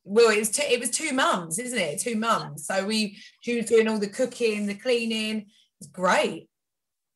well 0.06 0.32
it 0.32 0.39
was 0.39 0.52
two, 0.52 0.63
it 0.63 0.80
was 0.80 0.89
two 0.89 1.13
mums 1.13 1.58
isn't 1.60 1.80
it? 1.80 2.00
Two 2.00 2.16
mums. 2.16 2.66
So 2.66 2.86
we 2.86 3.18
she 3.39 3.56
was 3.58 3.66
doing 3.66 3.88
all 3.88 4.00
the 4.00 4.08
cooking 4.08 4.66
the 4.66 4.76
cleaning. 4.76 5.48
It's 5.80 5.89
great. 5.89 6.50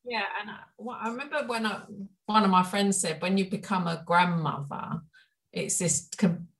Yeah, 0.04 0.24
and 0.40 0.50
I, 0.50 1.04
I 1.04 1.08
remember 1.10 1.44
when 1.46 1.66
I, 1.66 1.82
one 2.24 2.44
of 2.44 2.50
my 2.50 2.62
friends 2.62 2.98
said, 2.98 3.20
when 3.20 3.36
you 3.36 3.50
become 3.50 3.86
a 3.86 4.02
grandmother, 4.06 5.02
it's 5.52 5.78
this 5.78 6.08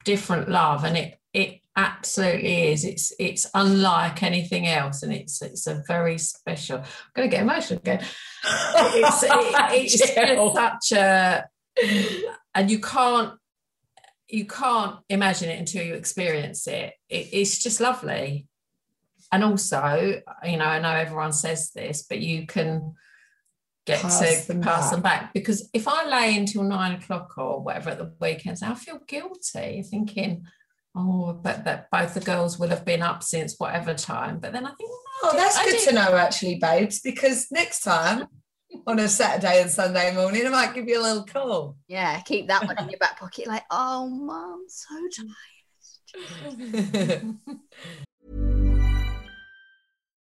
different 0.04 0.48
love, 0.48 0.84
and 0.84 0.96
it 0.96 1.18
it 1.32 1.60
absolutely 1.78 2.72
is. 2.72 2.84
It's 2.84 3.12
it's 3.18 3.46
unlike 3.54 4.22
anything 4.22 4.66
else, 4.66 5.02
and 5.02 5.12
it's 5.12 5.40
it's 5.40 5.66
a 5.66 5.82
very 5.86 6.18
special. 6.18 6.78
I'm 6.78 6.84
going 7.14 7.30
to 7.30 7.36
get 7.36 7.44
emotional 7.44 7.78
again. 7.78 8.04
it's 8.44 9.22
it, 9.22 9.30
it's 9.94 10.54
such 10.54 10.98
a, 10.98 11.46
and 12.54 12.70
you 12.70 12.80
can't 12.80 13.38
you 14.28 14.44
can't 14.44 14.96
imagine 15.08 15.48
it 15.48 15.58
until 15.58 15.86
you 15.86 15.94
experience 15.94 16.66
it. 16.66 16.94
it. 17.08 17.28
It's 17.32 17.62
just 17.62 17.80
lovely, 17.80 18.48
and 19.30 19.44
also, 19.44 20.20
you 20.44 20.56
know, 20.56 20.64
I 20.64 20.80
know 20.80 20.90
everyone 20.90 21.32
says 21.32 21.70
this, 21.70 22.02
but 22.02 22.18
you 22.18 22.46
can 22.46 22.94
get 23.86 24.02
pass 24.02 24.18
to 24.18 24.48
them 24.48 24.60
pass 24.60 24.86
back. 24.86 24.90
them 24.90 25.02
back 25.02 25.32
because 25.32 25.70
if 25.72 25.88
I 25.88 26.06
lay 26.06 26.36
until 26.36 26.62
nine 26.62 26.96
o'clock 26.96 27.32
or 27.38 27.60
whatever 27.62 27.90
at 27.90 27.98
the 27.98 28.12
weekends, 28.20 28.62
I 28.62 28.74
feel 28.74 28.98
guilty 29.06 29.82
thinking 29.82 30.44
oh, 30.98 31.32
but 31.32 31.64
that 31.64 31.90
both 31.90 32.14
the 32.14 32.20
girls 32.20 32.58
will 32.58 32.68
have 32.68 32.84
been 32.84 33.02
up 33.02 33.22
since 33.22 33.54
whatever 33.58 33.94
time. 33.94 34.38
But 34.38 34.52
then 34.52 34.66
I 34.66 34.70
think, 34.70 34.90
oh, 34.90 35.20
oh 35.24 35.36
that's 35.36 35.64
good 35.64 35.88
to 35.88 35.94
know, 35.94 36.16
actually, 36.16 36.56
babes, 36.56 37.00
because 37.00 37.46
next 37.50 37.82
time 37.82 38.26
on 38.86 38.98
a 38.98 39.08
Saturday 39.08 39.62
and 39.62 39.70
Sunday 39.70 40.14
morning, 40.14 40.46
I 40.46 40.50
might 40.50 40.74
give 40.74 40.88
you 40.88 41.00
a 41.00 41.02
little 41.02 41.24
call. 41.24 41.76
Yeah, 41.86 42.20
keep 42.20 42.48
that 42.48 42.66
one 42.66 42.78
in 42.78 42.88
your 42.88 42.98
back 42.98 43.18
pocket, 43.18 43.46
like, 43.46 43.64
oh, 43.70 44.08
mum, 44.08 44.64
so 44.68 44.94
tired. 46.14 47.34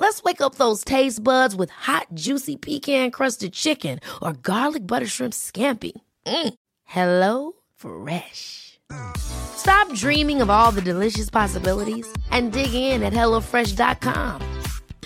Let's 0.00 0.22
wake 0.22 0.40
up 0.40 0.54
those 0.54 0.82
taste 0.82 1.22
buds 1.22 1.54
with 1.54 1.68
hot, 1.68 2.06
juicy 2.14 2.56
pecan 2.56 3.10
crusted 3.10 3.52
chicken 3.52 4.00
or 4.22 4.32
garlic 4.32 4.86
butter 4.86 5.06
shrimp 5.06 5.34
scampi. 5.34 5.92
Mm. 6.24 6.54
Hello 6.84 7.52
Fresh. 7.76 8.80
Stop 9.18 9.92
dreaming 9.92 10.40
of 10.40 10.48
all 10.48 10.72
the 10.72 10.80
delicious 10.80 11.28
possibilities 11.28 12.10
and 12.30 12.50
dig 12.50 12.72
in 12.72 13.02
at 13.02 13.12
HelloFresh.com. 13.12 14.40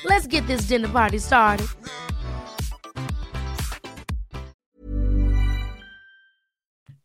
Let's 0.05 0.29
get 0.29 0.47
this 0.47 0.69
dinner 0.69 0.89
party 0.89 1.19
started. 1.19 1.67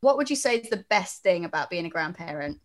What 0.01 0.17
would 0.17 0.29
you 0.29 0.35
say 0.35 0.57
is 0.57 0.69
the 0.69 0.85
best 0.91 1.23
thing 1.23 1.43
about 1.43 1.71
being 1.71 1.87
a 1.87 1.89
grandparent? 1.89 2.59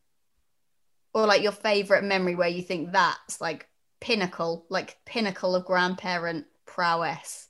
Or 1.14 1.26
like 1.26 1.42
your 1.42 1.52
favorite 1.52 2.04
memory 2.04 2.34
where 2.34 2.48
you 2.48 2.60
think 2.60 2.92
that's 2.92 3.40
like 3.40 3.70
pinnacle, 4.00 4.66
like 4.68 4.98
pinnacle 5.04 5.54
of 5.54 5.64
grandparent 5.64 6.46
prowess? 6.66 7.48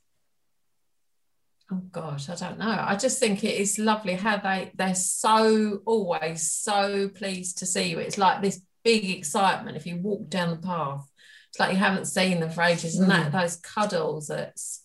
Oh 1.73 1.83
gosh, 1.93 2.29
I 2.29 2.35
don't 2.35 2.59
know. 2.59 2.85
I 2.87 2.97
just 2.97 3.19
think 3.19 3.43
it 3.43 3.59
is 3.59 3.79
lovely 3.79 4.15
how 4.15 4.37
they 4.37 4.71
they're 4.75 4.95
so 4.95 5.81
always 5.87 6.51
so 6.51 7.09
pleased 7.09 7.59
to 7.59 7.67
see 7.67 7.91
you. 7.91 7.99
It's 7.99 8.19
like 8.19 8.43
this 8.43 8.61
big 8.85 9.09
excitement 9.11 9.77
if 9.77 9.87
you 9.87 9.97
walk 9.97 10.29
down 10.29 10.51
the 10.51 10.57
path. 10.57 11.09
It's 11.51 11.59
like 11.59 11.73
you 11.73 11.79
haven't 11.79 12.07
seen 12.07 12.41
them 12.41 12.51
for 12.51 12.63
ages, 12.63 12.99
and 12.99 13.11
that 13.11 13.33
mm. 13.33 13.41
those 13.41 13.57
cuddles. 13.57 14.29
It's 14.29 14.83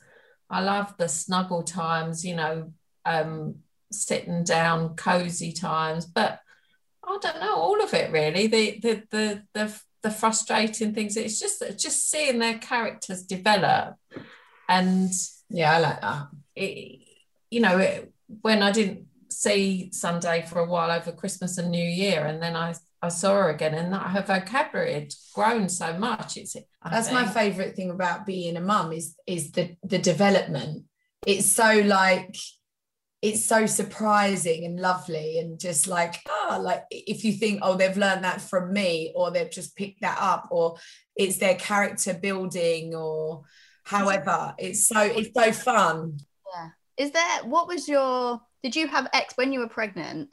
I 0.49 0.61
love 0.61 0.95
the 0.97 1.09
snuggle 1.09 1.63
times. 1.63 2.23
You 2.23 2.35
know, 2.35 2.73
um, 3.05 3.55
sitting 3.91 4.43
down, 4.43 4.95
cozy 4.95 5.51
times, 5.51 6.05
but 6.05 6.39
I 7.03 7.17
don't 7.21 7.41
know 7.41 7.55
all 7.55 7.83
of 7.83 7.93
it 7.93 8.11
really. 8.11 8.47
The 8.47 8.79
the 8.79 9.03
the 9.09 9.43
the 9.53 9.81
the 10.01 10.11
frustrating 10.11 10.93
things. 10.93 11.17
It's 11.17 11.39
just 11.39 11.63
just 11.77 12.09
seeing 12.09 12.39
their 12.39 12.57
characters 12.57 13.23
develop, 13.23 13.95
and 14.67 15.11
yeah, 15.49 15.73
I 15.73 15.79
like 15.79 16.01
that. 16.01 16.27
It, 16.55 16.99
you 17.49 17.61
know, 17.61 17.77
it, 17.77 18.11
when 18.41 18.61
I 18.61 18.71
didn't 18.71 19.07
see 19.29 19.89
Sunday 19.91 20.45
for 20.47 20.59
a 20.59 20.65
while 20.65 20.91
over 20.91 21.11
Christmas 21.11 21.57
and 21.57 21.71
New 21.71 21.83
Year, 21.83 22.25
and 22.25 22.41
then 22.41 22.55
I 22.55 22.75
I 23.01 23.09
saw 23.09 23.35
her 23.35 23.49
again, 23.49 23.73
and 23.73 23.93
that 23.93 24.07
her 24.11 24.21
vocabulary 24.21 24.93
had 24.93 25.13
grown 25.33 25.69
so 25.69 25.93
much. 25.97 26.37
It's 26.37 26.55
I 26.81 26.89
that's 26.89 27.09
think. 27.09 27.19
my 27.19 27.27
favorite 27.27 27.75
thing 27.75 27.91
about 27.91 28.25
being 28.25 28.57
a 28.57 28.61
mum 28.61 28.91
is 28.91 29.15
is 29.25 29.51
the 29.51 29.75
the 29.83 29.99
development. 29.99 30.85
It's 31.25 31.51
so 31.51 31.81
like 31.85 32.35
it's 33.21 33.43
so 33.43 33.65
surprising 33.65 34.65
and 34.65 34.79
lovely 34.79 35.39
and 35.39 35.59
just 35.59 35.87
like 35.87 36.21
ah 36.29 36.57
oh, 36.57 36.61
like 36.61 36.83
if 36.89 37.23
you 37.23 37.33
think 37.33 37.59
oh 37.61 37.75
they've 37.75 37.97
learned 37.97 38.23
that 38.23 38.39
from 38.39 38.71
me 38.71 39.11
or 39.15 39.29
they've 39.29 39.51
just 39.51 39.75
picked 39.75 40.01
that 40.01 40.17
up 40.19 40.47
or 40.51 40.77
it's 41.15 41.37
their 41.37 41.55
character 41.55 42.13
building 42.13 42.95
or 42.95 43.43
however 43.83 44.53
it's 44.57 44.87
so 44.87 45.01
it's 45.01 45.33
so 45.35 45.51
fun. 45.51 46.17
Yeah. 46.55 46.69
Is 46.97 47.11
there 47.11 47.43
what 47.43 47.67
was 47.67 47.89
your 47.89 48.41
did 48.63 48.75
you 48.75 48.87
have 48.87 49.09
ex 49.13 49.35
when 49.35 49.51
you 49.51 49.59
were 49.59 49.67
pregnant 49.67 50.29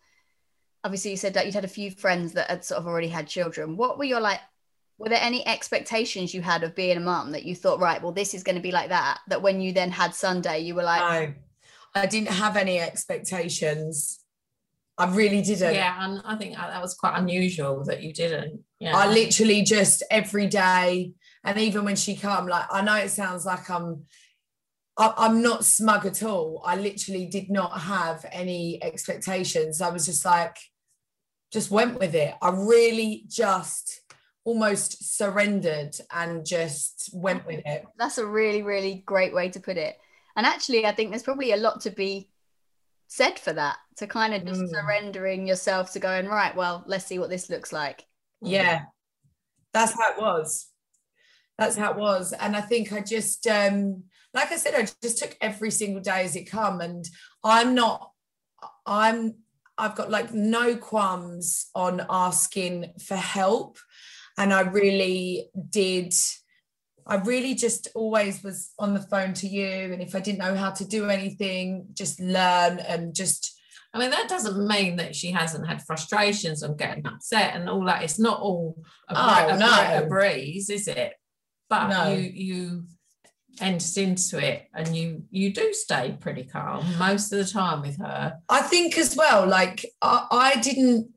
obviously 0.84 1.10
you 1.10 1.16
said 1.16 1.34
that 1.34 1.46
you'd 1.46 1.54
had 1.54 1.64
a 1.64 1.68
few 1.68 1.90
friends 1.90 2.34
that 2.34 2.48
had 2.48 2.64
sort 2.64 2.78
of 2.78 2.86
already 2.86 3.08
had 3.08 3.26
children. 3.26 3.76
What 3.76 3.98
were 3.98 4.04
your 4.04 4.20
like 4.20 4.40
were 4.98 5.08
there 5.08 5.20
any 5.20 5.46
expectations 5.46 6.32
you 6.32 6.40
had 6.40 6.62
of 6.62 6.74
being 6.74 6.96
a 6.96 7.00
mum 7.00 7.32
that 7.32 7.44
you 7.44 7.54
thought 7.54 7.80
right 7.80 8.02
well 8.02 8.12
this 8.12 8.32
is 8.32 8.42
going 8.42 8.56
to 8.56 8.62
be 8.62 8.72
like 8.72 8.88
that 8.88 9.18
that 9.28 9.42
when 9.42 9.60
you 9.60 9.72
then 9.72 9.90
had 9.90 10.14
sunday 10.14 10.60
you 10.60 10.74
were 10.74 10.82
like 10.82 11.26
no 11.26 11.34
I 11.96 12.06
didn't 12.06 12.30
have 12.30 12.56
any 12.56 12.78
expectations. 12.78 14.20
I 14.98 15.14
really 15.14 15.42
didn't. 15.42 15.74
Yeah, 15.74 15.96
and 16.04 16.22
I 16.24 16.36
think 16.36 16.56
that 16.56 16.80
was 16.80 16.94
quite 16.94 17.18
unusual 17.18 17.84
that 17.84 18.02
you 18.02 18.12
didn't. 18.12 18.60
Yeah. 18.80 18.96
I 18.96 19.06
literally 19.08 19.62
just 19.62 20.02
every 20.10 20.46
day, 20.46 21.12
and 21.44 21.58
even 21.58 21.84
when 21.84 21.96
she 21.96 22.16
come, 22.16 22.46
like 22.46 22.64
I 22.70 22.82
know 22.82 22.96
it 22.96 23.10
sounds 23.10 23.44
like 23.44 23.68
I'm, 23.68 24.04
I, 24.96 25.12
I'm 25.18 25.42
not 25.42 25.64
smug 25.64 26.06
at 26.06 26.22
all. 26.22 26.62
I 26.64 26.76
literally 26.76 27.26
did 27.26 27.50
not 27.50 27.80
have 27.80 28.24
any 28.32 28.82
expectations. 28.82 29.82
I 29.82 29.90
was 29.90 30.06
just 30.06 30.24
like, 30.24 30.56
just 31.52 31.70
went 31.70 31.98
with 31.98 32.14
it. 32.14 32.34
I 32.40 32.50
really 32.50 33.24
just 33.28 34.00
almost 34.44 35.16
surrendered 35.16 35.94
and 36.12 36.46
just 36.46 37.10
went 37.12 37.46
with 37.46 37.60
it. 37.66 37.84
That's 37.98 38.18
a 38.18 38.26
really, 38.26 38.62
really 38.62 39.02
great 39.04 39.34
way 39.34 39.50
to 39.50 39.60
put 39.60 39.76
it. 39.76 39.96
And 40.36 40.46
actually, 40.46 40.86
I 40.86 40.92
think 40.92 41.10
there's 41.10 41.22
probably 41.22 41.52
a 41.52 41.56
lot 41.56 41.80
to 41.82 41.90
be 41.90 42.28
said 43.08 43.38
for 43.38 43.52
that 43.52 43.78
to 43.96 44.06
kind 44.06 44.34
of 44.34 44.44
just 44.44 44.60
mm. 44.60 44.68
surrendering 44.68 45.46
yourself 45.46 45.92
to 45.92 45.98
going, 45.98 46.26
right, 46.26 46.54
well, 46.54 46.84
let's 46.86 47.06
see 47.06 47.18
what 47.18 47.30
this 47.30 47.48
looks 47.48 47.72
like. 47.72 48.04
Yeah, 48.42 48.82
that's 49.72 49.92
how 49.92 50.12
it 50.12 50.20
was. 50.20 50.66
That's 51.58 51.76
how 51.76 51.92
it 51.92 51.96
was. 51.96 52.34
And 52.34 52.54
I 52.54 52.60
think 52.60 52.92
I 52.92 53.00
just, 53.00 53.46
um, 53.46 54.04
like 54.34 54.52
I 54.52 54.56
said, 54.56 54.74
I 54.74 54.86
just 55.02 55.18
took 55.18 55.36
every 55.40 55.70
single 55.70 56.02
day 56.02 56.24
as 56.24 56.36
it 56.36 56.50
come. 56.50 56.82
And 56.82 57.08
I'm 57.42 57.74
not, 57.74 58.10
I'm, 58.84 59.36
I've 59.78 59.94
got 59.94 60.10
like 60.10 60.34
no 60.34 60.76
qualms 60.76 61.70
on 61.74 62.04
asking 62.10 62.92
for 63.02 63.16
help. 63.16 63.78
And 64.36 64.52
I 64.52 64.60
really 64.62 65.48
did 65.70 66.12
I 67.06 67.16
really 67.16 67.54
just 67.54 67.88
always 67.94 68.42
was 68.42 68.72
on 68.78 68.94
the 68.94 69.00
phone 69.00 69.32
to 69.34 69.46
you. 69.46 69.92
And 69.92 70.02
if 70.02 70.14
I 70.14 70.20
didn't 70.20 70.40
know 70.40 70.56
how 70.56 70.70
to 70.70 70.84
do 70.84 71.08
anything, 71.08 71.86
just 71.94 72.20
learn 72.20 72.78
and 72.78 73.14
just. 73.14 73.52
I 73.94 73.98
mean, 73.98 74.10
that 74.10 74.28
doesn't 74.28 74.66
mean 74.66 74.96
that 74.96 75.16
she 75.16 75.30
hasn't 75.30 75.66
had 75.66 75.80
frustrations 75.82 76.62
and 76.62 76.76
getting 76.76 77.06
upset 77.06 77.54
and 77.54 77.70
all 77.70 77.84
that. 77.86 78.02
It's 78.02 78.18
not 78.18 78.40
all 78.40 78.76
a, 79.08 79.14
oh, 79.16 79.48
a, 79.48 79.58
no. 79.58 80.04
a 80.04 80.06
breeze, 80.06 80.68
is 80.68 80.86
it? 80.86 81.14
But 81.70 81.88
no. 81.88 82.12
you 82.12 82.30
you 82.34 82.84
enter 83.60 84.00
into 84.00 84.44
it 84.44 84.68
and 84.74 84.94
you 84.94 85.22
you 85.30 85.50
do 85.50 85.72
stay 85.72 86.14
pretty 86.20 86.44
calm 86.44 86.84
most 86.98 87.32
of 87.32 87.38
the 87.38 87.50
time 87.50 87.80
with 87.80 87.98
her. 87.98 88.38
I 88.50 88.62
think 88.62 88.98
as 88.98 89.16
well, 89.16 89.46
like 89.46 89.86
I, 90.02 90.26
I 90.30 90.60
didn't 90.60 91.08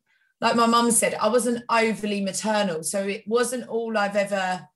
like 0.42 0.56
my 0.56 0.68
mum 0.68 0.90
said, 0.92 1.16
I 1.16 1.28
wasn't 1.28 1.64
overly 1.70 2.22
maternal. 2.22 2.84
So 2.84 3.04
it 3.04 3.24
wasn't 3.28 3.68
all 3.68 3.98
I've 3.98 4.16
ever 4.16 4.68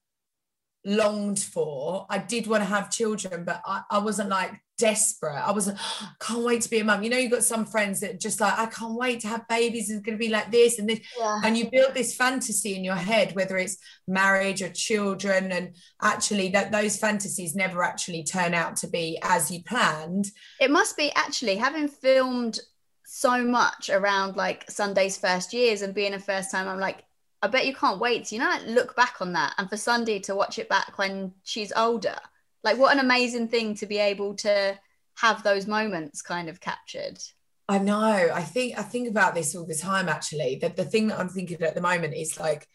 longed 0.86 1.40
for. 1.40 2.06
I 2.10 2.18
did 2.18 2.48
want 2.48 2.62
to 2.62 2.70
have 2.70 2.92
children, 2.92 3.46
but 3.46 3.62
I, 3.66 3.82
I 3.90 4.00
wasn't 4.00 4.30
like 4.30 4.62
desperate. 4.78 5.42
I 5.42 5.52
was 5.52 5.68
like, 5.68 5.78
oh, 5.80 6.10
can't 6.20 6.44
wait 6.44 6.62
to 6.64 6.70
be 6.70 6.80
a 6.80 6.84
mum. 6.84 7.04
You 7.04 7.10
know, 7.10 7.18
you've 7.18 7.32
got 7.32 7.44
some 7.44 7.66
friends 7.66 8.02
that 8.02 8.20
just 8.20 8.42
like, 8.42 8.58
I 8.58 8.66
can't 8.66 8.96
wait 8.96 9.22
to 9.22 9.28
have 9.28 9.48
babies. 9.48 9.90
It's 9.90 10.02
going 10.02 10.18
to 10.18 10.24
be 10.24 10.30
like 10.30 10.52
this 10.52 10.80
and 10.80 10.90
this. 10.90 11.00
Yeah. 11.18 11.42
And 11.44 11.58
you 11.58 11.70
build 11.72 11.94
this 11.94 12.16
fantasy 12.16 12.76
in 12.76 12.84
your 12.84 12.96
head, 12.96 13.36
whether 13.36 13.58
it's 13.58 13.78
marriage 14.08 14.62
or 14.62 14.70
children. 14.70 15.52
And 15.52 15.76
actually, 16.02 16.50
that 16.50 16.72
those 16.72 16.98
fantasies 16.98 17.56
never 17.56 17.84
actually 17.84 18.24
turn 18.24 18.54
out 18.54 18.76
to 18.78 18.88
be 18.88 19.20
as 19.24 19.52
you 19.52 19.64
planned. 19.64 20.32
It 20.60 20.72
must 20.72 20.98
be 20.98 21.12
actually 21.16 21.56
having 21.56 21.88
filmed 21.88 22.60
so 23.06 23.44
much 23.44 23.90
around 23.90 24.36
like 24.36 24.70
Sunday's 24.70 25.18
first 25.18 25.54
years 25.54 25.82
and 25.82 25.94
being 25.94 26.14
a 26.14 26.20
first 26.20 26.52
time. 26.52 26.68
I'm 26.68 26.80
like, 26.80 27.04
I 27.44 27.48
bet 27.48 27.68
you 27.68 27.76
can't 27.76 28.00
wait 28.00 28.26
to, 28.26 28.36
you 28.36 28.42
know, 28.42 28.58
look 28.68 28.96
back 28.96 29.18
on 29.20 29.34
that 29.34 29.54
and 29.58 29.70
for 29.70 29.76
Sunday 29.76 30.20
to 30.20 30.34
watch 30.34 30.58
it 30.58 30.70
back 30.70 30.98
when 30.98 31.34
she's 31.44 31.74
older. 31.76 32.16
Like, 32.64 32.78
what 32.78 32.94
an 32.94 33.04
amazing 33.04 33.50
thing 33.50 33.76
to 33.76 33.86
be 33.86 33.98
able 33.98 34.36
to 34.36 34.80
have 35.18 35.44
those 35.44 35.68
moments 35.68 36.22
kind 36.22 36.48
of 36.48 36.62
captured. 36.62 37.20
I 37.68 37.80
know. 37.80 38.30
I 38.34 38.42
think 38.42 38.80
I 38.80 38.82
think 38.82 39.10
about 39.10 39.36
this 39.36 39.56
all 39.56 39.66
the 39.66 39.76
time 39.76 40.08
actually. 40.08 40.60
That 40.62 40.78
the 40.78 40.86
thing 40.86 41.08
that 41.08 41.20
I'm 41.20 41.28
thinking 41.28 41.62
at 41.62 41.76
the 41.76 41.82
moment 41.82 42.14
is 42.14 42.40
like, 42.40 42.66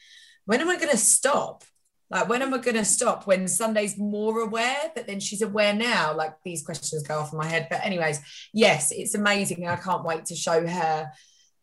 when 0.44 0.60
am 0.60 0.68
I 0.68 0.76
going 0.76 0.90
to 0.90 0.98
stop? 0.98 1.64
Like, 2.10 2.28
when 2.28 2.42
am 2.42 2.52
I 2.52 2.58
going 2.58 2.76
to 2.76 2.84
stop? 2.84 3.26
When 3.26 3.48
Sunday's 3.48 3.98
more 3.98 4.40
aware, 4.40 4.92
but 4.94 5.06
then 5.06 5.20
she's 5.20 5.42
aware 5.42 5.74
now. 5.74 6.14
Like, 6.14 6.34
these 6.44 6.62
questions 6.62 7.02
go 7.02 7.18
off 7.20 7.32
in 7.32 7.38
my 7.38 7.46
head. 7.46 7.68
But, 7.70 7.84
anyways, 7.84 8.20
yes, 8.52 8.92
it's 8.92 9.14
amazing. 9.14 9.66
I 9.66 9.76
can't 9.76 10.04
wait 10.04 10.26
to 10.26 10.34
show 10.34 10.66
her 10.66 11.10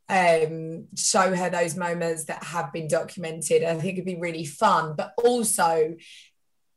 um, 0.09 0.87
show 0.95 1.35
her 1.35 1.49
those 1.49 1.75
moments 1.75 2.25
that 2.25 2.43
have 2.43 2.71
been 2.71 2.87
documented. 2.87 3.63
I 3.63 3.75
think 3.75 3.93
it'd 3.93 4.05
be 4.05 4.15
really 4.15 4.45
fun, 4.45 4.95
but 4.95 5.13
also 5.23 5.95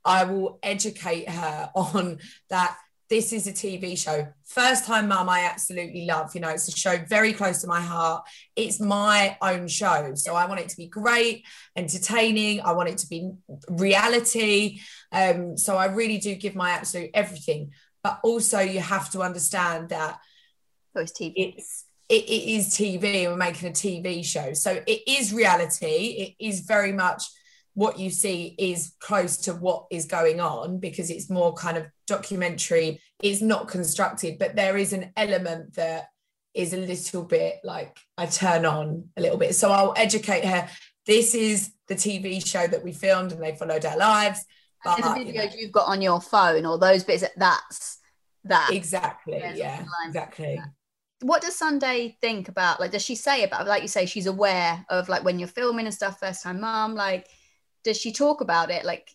I 0.05 0.25
will 0.25 0.59
educate 0.63 1.29
her 1.29 1.71
on 1.75 2.19
that 2.51 2.77
this 3.09 3.33
is 3.33 3.47
a 3.47 3.53
TV 3.53 3.97
show. 3.97 4.29
First 4.45 4.85
time 4.85 5.09
mum, 5.09 5.29
I 5.29 5.45
absolutely 5.45 6.05
love. 6.05 6.35
You 6.35 6.43
know, 6.43 6.51
it's 6.51 6.69
a 6.69 6.73
show 6.73 6.99
very 7.09 7.33
close 7.33 7.63
to 7.63 7.67
my 7.67 7.81
heart. 7.81 8.25
It's 8.55 8.81
my 8.81 9.39
own 9.41 9.67
show. 9.67 10.13
So 10.15 10.35
I 10.35 10.47
want 10.47 10.61
it 10.61 10.69
to 10.69 10.77
be 10.77 10.89
great, 10.89 11.45
entertaining. 11.75 12.61
I 12.61 12.73
want 12.73 12.91
it 12.91 12.99
to 12.99 13.09
be 13.09 13.31
reality. 13.71 14.81
Um, 15.11 15.57
so 15.57 15.77
I 15.77 15.87
really 15.87 16.19
do 16.19 16.35
give 16.35 16.55
my 16.55 16.71
absolute 16.71 17.11
everything. 17.15 17.73
But 18.03 18.21
also, 18.23 18.61
you 18.61 18.81
have 18.81 19.11
to 19.13 19.23
understand 19.23 19.89
that 19.89 20.19
it's 20.95 21.13
TV. 21.13 21.33
It's 21.57 21.85
it, 22.09 22.25
it 22.25 22.57
is 22.57 22.71
TV 22.71 23.25
and 23.25 23.33
we're 23.33 23.37
making 23.37 23.69
a 23.69 23.73
TV 23.73 24.25
show. 24.25 24.55
So 24.55 24.83
it 24.87 25.03
is 25.07 25.33
reality. 25.33 26.37
It 26.39 26.45
is 26.45 26.61
very 26.61 26.93
much 26.93 27.25
what 27.75 27.99
you 27.99 28.11
see 28.11 28.55
is 28.59 28.95
close 28.99 29.37
to 29.37 29.55
what 29.55 29.87
is 29.91 30.07
going 30.07 30.41
on 30.41 30.81
because 30.81 31.11
it's 31.11 31.31
more 31.31 31.53
kind 31.55 31.77
of 31.77 31.87
documentary. 32.07 33.01
It's 33.23 33.43
not 33.43 33.69
constructed, 33.69 34.39
but 34.39 34.57
there 34.57 34.77
is 34.77 34.93
an 34.93 35.13
element 35.17 35.75
that 35.75 36.07
is 36.55 36.73
a 36.73 36.79
little 36.79 37.25
bit 37.25 37.61
like 37.63 37.99
I 38.17 38.27
turn 38.27 38.65
on 38.65 39.11
a 39.17 39.21
little 39.21 39.39
bit. 39.39 39.55
So 39.55 39.71
I'll 39.71 39.95
educate 39.97 40.45
her. 40.45 40.69
This 41.07 41.35
is 41.35 41.73
the 41.89 41.95
TV 41.95 42.45
show 42.45 42.67
that 42.67 42.83
we 42.83 42.93
filmed 42.93 43.33
and 43.33 43.43
they 43.43 43.55
followed 43.55 43.85
our 43.85 43.99
lives. 43.99 44.45
But, 44.83 45.05
and 45.05 45.27
the 45.27 45.33
videos 45.33 45.57
you 45.57 45.67
have 45.67 45.73
got 45.73 45.89
on 45.89 46.01
your 46.01 46.21
phone 46.21 46.65
or 46.65 46.79
those 46.79 47.05
bits, 47.05 47.25
that's 47.37 47.99
that. 48.45 48.71
Exactly. 48.73 49.43
Yeah, 49.55 49.85
exactly 50.07 50.59
what 51.21 51.43
does 51.43 51.57
Sunday 51.57 52.17
think 52.21 52.49
about? 52.49 52.81
Like, 52.81 52.93
does 52.93 53.05
she 53.05 53.15
say 53.15 53.45
about, 53.45 53.67
like 53.67 53.83
you 53.83 53.89
say, 53.89 54.07
she's 54.07 54.27
aware 54.27 54.85
of 54.89 55.09
like 55.09 55.25
when 55.25 55.39
you're 55.39 55.49
filming 55.49 55.87
and 55.87 55.95
stuff, 55.95 56.21
first 56.21 56.43
time 56.43 56.61
mom? 56.61 56.95
Like, 56.95 57.29
does 57.85 57.99
she 57.99 58.13
talk 58.13 58.41
about 58.41 58.71
it? 58.71 58.85
Like, 58.85 59.11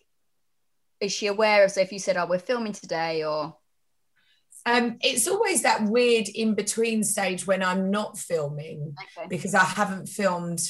is 1.00 1.12
she 1.12 1.26
aware 1.26 1.64
of, 1.64 1.70
so 1.70 1.80
if 1.80 1.92
you 1.92 1.98
said, 1.98 2.16
oh, 2.16 2.26
we're 2.26 2.38
filming 2.38 2.72
today 2.72 3.24
or? 3.24 3.56
Um, 4.66 4.96
it's 5.02 5.28
always 5.28 5.62
that 5.62 5.84
weird 5.84 6.28
in 6.28 6.54
between 6.54 7.04
stage 7.04 7.46
when 7.46 7.62
I'm 7.62 7.90
not 7.90 8.18
filming 8.18 8.94
okay. 9.18 9.28
because 9.28 9.54
I 9.54 9.64
haven't 9.64 10.08
filmed 10.08 10.60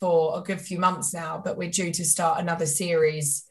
for 0.00 0.38
a 0.38 0.42
good 0.42 0.60
few 0.60 0.78
months 0.78 1.14
now, 1.14 1.40
but 1.44 1.56
we're 1.56 1.70
due 1.70 1.92
to 1.92 2.04
start 2.04 2.40
another 2.40 2.66
series 2.66 3.44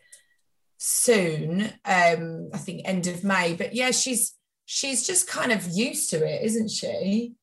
soon. 0.78 1.62
Um, 1.86 2.50
I 2.54 2.58
think 2.58 2.82
end 2.84 3.08
of 3.08 3.24
May. 3.24 3.54
But 3.54 3.74
yeah, 3.74 3.92
she's 3.92 4.36
she's 4.66 5.06
just 5.06 5.28
kind 5.28 5.52
of 5.52 5.68
used 5.68 6.10
to 6.12 6.26
it, 6.26 6.44
isn't 6.44 6.70
she? 6.70 7.34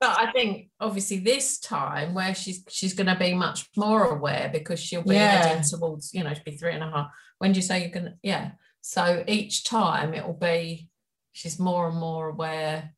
But 0.00 0.18
I 0.18 0.32
think 0.32 0.70
obviously 0.80 1.18
this 1.18 1.58
time 1.58 2.14
where 2.14 2.34
she's 2.34 2.64
she's 2.68 2.94
going 2.94 3.06
to 3.06 3.16
be 3.16 3.34
much 3.34 3.68
more 3.76 4.04
aware 4.04 4.48
because 4.50 4.80
she'll 4.80 5.02
be 5.02 5.14
yeah. 5.14 5.42
heading 5.42 5.62
towards 5.62 6.14
you 6.14 6.24
know 6.24 6.32
to 6.32 6.42
be 6.42 6.52
three 6.52 6.72
and 6.72 6.82
a 6.82 6.90
half. 6.90 7.10
When 7.38 7.52
do 7.52 7.58
you 7.58 7.62
say 7.62 7.80
you're 7.80 7.90
going 7.90 8.06
to? 8.06 8.14
Yeah. 8.22 8.52
So 8.80 9.24
each 9.26 9.64
time 9.64 10.14
it 10.14 10.26
will 10.26 10.32
be 10.32 10.88
she's 11.32 11.58
more 11.58 11.88
and 11.88 11.98
more 11.98 12.30
aware. 12.30 12.94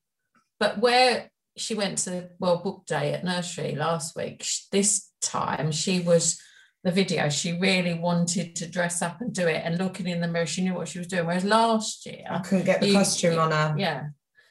But 0.60 0.78
where 0.78 1.30
she 1.56 1.74
went 1.74 1.98
to 1.98 2.30
World 2.38 2.62
Book 2.62 2.86
Day 2.86 3.12
at 3.12 3.24
nursery 3.24 3.74
last 3.74 4.14
week, 4.14 4.46
this 4.70 5.10
time 5.20 5.72
she 5.72 5.98
was 6.00 6.40
the 6.84 6.90
video, 6.90 7.28
she 7.28 7.58
really 7.58 7.94
wanted 7.94 8.56
to 8.56 8.68
dress 8.68 9.02
up 9.02 9.20
and 9.20 9.32
do 9.32 9.46
it. 9.46 9.62
And 9.64 9.78
looking 9.78 10.08
in 10.08 10.20
the 10.20 10.26
mirror, 10.26 10.46
she 10.46 10.62
knew 10.62 10.74
what 10.74 10.88
she 10.88 10.98
was 10.98 11.06
doing. 11.06 11.26
Whereas 11.26 11.44
last 11.44 12.04
year, 12.06 12.24
I 12.28 12.40
couldn't 12.40 12.66
get 12.66 12.80
the 12.80 12.88
you, 12.88 12.94
costume 12.94 13.38
on 13.38 13.52
her. 13.52 13.74
Yeah. 13.78 14.06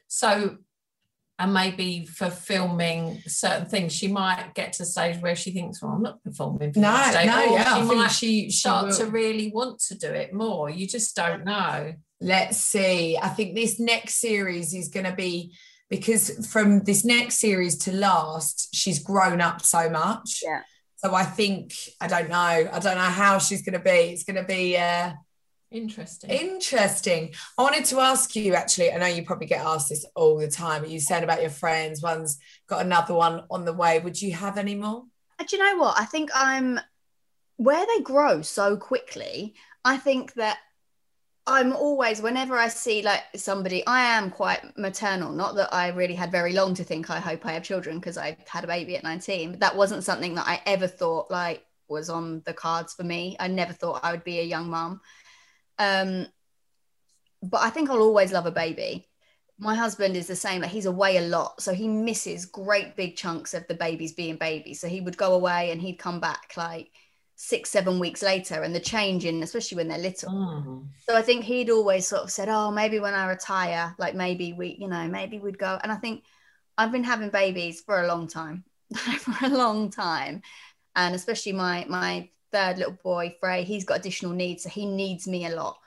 So, 0.07 0.57
and 1.37 1.53
maybe 1.53 2.05
for 2.05 2.29
filming 2.29 3.21
certain 3.27 3.65
things, 3.67 3.93
she 3.93 4.07
might 4.07 4.53
get 4.53 4.73
to 4.73 4.79
the 4.79 4.85
stage 4.85 5.21
where 5.21 5.35
she 5.35 5.51
thinks, 5.51 5.81
"Well, 5.81 5.91
I'm 5.91 6.03
not 6.03 6.23
performing." 6.23 6.71
For 6.71 6.79
no, 6.79 7.11
no, 7.13 7.21
yeah. 7.21 7.75
She 7.75 7.95
might 7.95 8.07
she, 8.07 8.49
she 8.49 8.59
start 8.59 8.87
will. 8.87 8.93
to 8.97 9.05
really 9.07 9.51
want 9.51 9.79
to 9.87 9.97
do 9.97 10.07
it 10.07 10.33
more. 10.33 10.69
You 10.69 10.87
just 10.87 11.15
don't 11.15 11.43
know. 11.43 11.93
Let's 12.21 12.57
see. 12.57 13.17
I 13.21 13.29
think 13.29 13.55
this 13.55 13.79
next 13.79 14.15
series 14.15 14.73
is 14.73 14.87
going 14.87 15.07
to 15.07 15.15
be 15.15 15.55
because 15.89 16.47
from 16.47 16.83
this 16.83 17.03
next 17.03 17.39
series 17.39 17.77
to 17.79 17.91
last, 17.91 18.69
she's 18.73 18.99
grown 18.99 19.41
up 19.41 19.61
so 19.61 19.89
much. 19.89 20.41
Yeah 20.45 20.61
so 21.03 21.15
I 21.15 21.23
think 21.23 21.73
I 21.99 22.07
don't 22.07 22.29
know. 22.29 22.35
I 22.35 22.79
don't 22.79 22.95
know 22.95 23.01
how 23.01 23.39
she's 23.39 23.63
going 23.63 23.73
to 23.73 23.79
be. 23.79 23.89
It's 23.89 24.23
going 24.23 24.35
to 24.35 24.43
be 24.43 24.77
uh, 24.77 25.13
interesting. 25.71 26.29
Interesting. 26.29 27.33
I 27.57 27.63
wanted 27.63 27.85
to 27.85 27.99
ask 27.99 28.35
you 28.35 28.53
actually. 28.53 28.91
I 28.91 28.97
know 28.97 29.07
you 29.07 29.23
probably 29.23 29.47
get 29.47 29.65
asked 29.65 29.89
this 29.89 30.05
all 30.15 30.37
the 30.37 30.49
time. 30.49 30.85
You 30.85 30.99
said 30.99 31.23
about 31.23 31.41
your 31.41 31.49
friends. 31.49 32.03
One's 32.03 32.39
got 32.67 32.85
another 32.85 33.15
one 33.15 33.43
on 33.49 33.65
the 33.65 33.73
way. 33.73 33.99
Would 33.99 34.21
you 34.21 34.33
have 34.33 34.57
any 34.57 34.75
more? 34.75 35.03
Uh, 35.39 35.45
do 35.47 35.57
you 35.57 35.63
know 35.63 35.81
what? 35.81 35.99
I 35.99 36.05
think 36.05 36.29
I'm 36.35 36.79
where 37.57 37.85
they 37.85 38.03
grow 38.03 38.41
so 38.43 38.77
quickly. 38.77 39.55
I 39.83 39.97
think 39.97 40.33
that 40.33 40.59
I'm 41.47 41.73
always, 41.73 42.21
whenever 42.21 42.56
I 42.56 42.67
see 42.67 43.01
like 43.01 43.23
somebody, 43.36 43.86
I 43.88 44.01
am 44.17 44.30
quite 44.30 44.77
maternal. 44.77 45.32
Not 45.32 45.56
that 45.56 45.73
I 45.73 45.89
really 45.89 46.13
had 46.13 46.32
very 46.32 46.54
long 46.54 46.75
to 46.75 46.84
think, 46.84 47.10
I 47.10 47.19
hope 47.19 47.45
I 47.45 47.54
have 47.54 47.63
children 47.63 47.99
because 47.99 48.17
I 48.17 48.38
had 48.47 48.63
a 48.63 48.67
baby 48.67 48.95
at 48.95 49.04
19. 49.04 49.51
But 49.51 49.60
that 49.62 49.75
wasn't 49.75 50.04
something 50.04 50.36
that 50.36 50.47
I 50.47 50.62
ever 50.65 50.88
thought 50.88 51.32
like 51.32 51.65
was 51.88 52.10
on 52.10 52.41
the 52.45 52.54
cards 52.54 52.93
for 52.93 53.04
me. 53.04 53.36
I 53.39 53.47
never 53.47 53.73
thought 53.73 54.01
I 54.04 54.12
would 54.12 54.23
be 54.23 54.39
a 54.39 54.43
young 54.43 54.69
mom. 54.69 55.01
Um, 55.80 56.27
but 57.41 57.62
I 57.62 57.71
think 57.71 57.89
I'll 57.89 58.01
always 58.01 58.32
love 58.32 58.45
a 58.45 58.51
baby. 58.51 59.08
My 59.58 59.75
husband 59.75 60.15
is 60.15 60.27
the 60.27 60.36
same. 60.36 60.62
Like 60.62 60.71
he's 60.71 60.86
away 60.86 61.17
a 61.17 61.21
lot, 61.21 61.62
so 61.62 61.73
he 61.73 61.88
misses 61.88 62.45
great 62.45 62.95
big 62.95 63.15
chunks 63.15 63.54
of 63.54 63.67
the 63.67 63.73
babies 63.73 64.13
being 64.13 64.36
babies. 64.38 64.80
So 64.80 64.88
he 64.88 65.01
would 65.01 65.17
go 65.17 65.34
away 65.34 65.71
and 65.71 65.82
he'd 65.82 65.97
come 65.97 66.19
back 66.19 66.54
like 66.56 66.91
six 67.43 67.71
seven 67.71 67.97
weeks 67.97 68.21
later 68.21 68.62
and 68.62 68.75
the 68.75 68.80
change 68.80 69.25
in 69.25 69.41
especially 69.41 69.75
when 69.75 69.88
they're 69.88 69.97
little. 69.97 70.32
Mm. 70.32 70.86
so 71.08 71.15
i 71.15 71.23
think 71.23 71.43
he'd 71.43 71.71
always 71.71 72.08
sort 72.08 72.21
of 72.21 72.30
said 72.30 72.49
oh 72.49 72.69
maybe 72.69 72.99
when 72.99 73.15
i 73.15 73.27
retire 73.27 73.95
like 73.97 74.13
maybe 74.13 74.54
we 74.54 74.77
you 74.80 74.88
know 74.88 75.08
maybe 75.08 75.39
we'd 75.39 75.58
go 75.58 75.80
and 75.82 75.91
i 75.91 75.95
think 75.95 76.23
i've 76.77 76.91
been 76.91 77.04
having 77.04 77.30
babies 77.30 77.82
for 77.82 78.04
a 78.04 78.08
long 78.08 78.27
time 78.27 78.63
for 79.19 79.45
a 79.45 79.49
long 79.49 79.89
time. 79.89 80.41
And 80.95 81.15
especially 81.15 81.54
my 81.54 81.86
my 81.88 82.30
third 82.51 82.77
little 82.77 82.97
boy 83.04 83.36
frey 83.39 83.63
he's 83.63 83.86
got 83.86 83.99
additional 83.99 84.34
needs 84.34 84.63
so 84.63 84.69
he 84.69 84.86
needs 84.86 85.27
me 85.27 85.45
a 85.45 85.56
lot. 85.56 85.77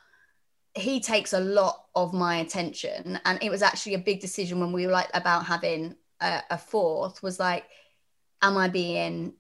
He 0.75 1.01
takes 1.01 1.35
a 1.35 1.41
lot 1.41 1.85
of 1.95 2.13
my 2.13 2.37
attention 2.37 3.21
and 3.25 3.43
it 3.43 3.51
was 3.51 3.63
actually 3.63 3.95
a 3.95 3.99
big 3.99 4.21
decision 4.21 4.61
when 4.61 4.73
we 4.73 4.87
were 4.87 4.93
like 4.93 5.11
about 5.15 5.45
having 5.45 5.95
a, 6.21 6.43
a 6.51 6.59
fourth 6.59 7.23
was 7.23 7.39
like 7.39 7.65
am 8.43 8.57
i 8.57 8.69
being 8.69 9.35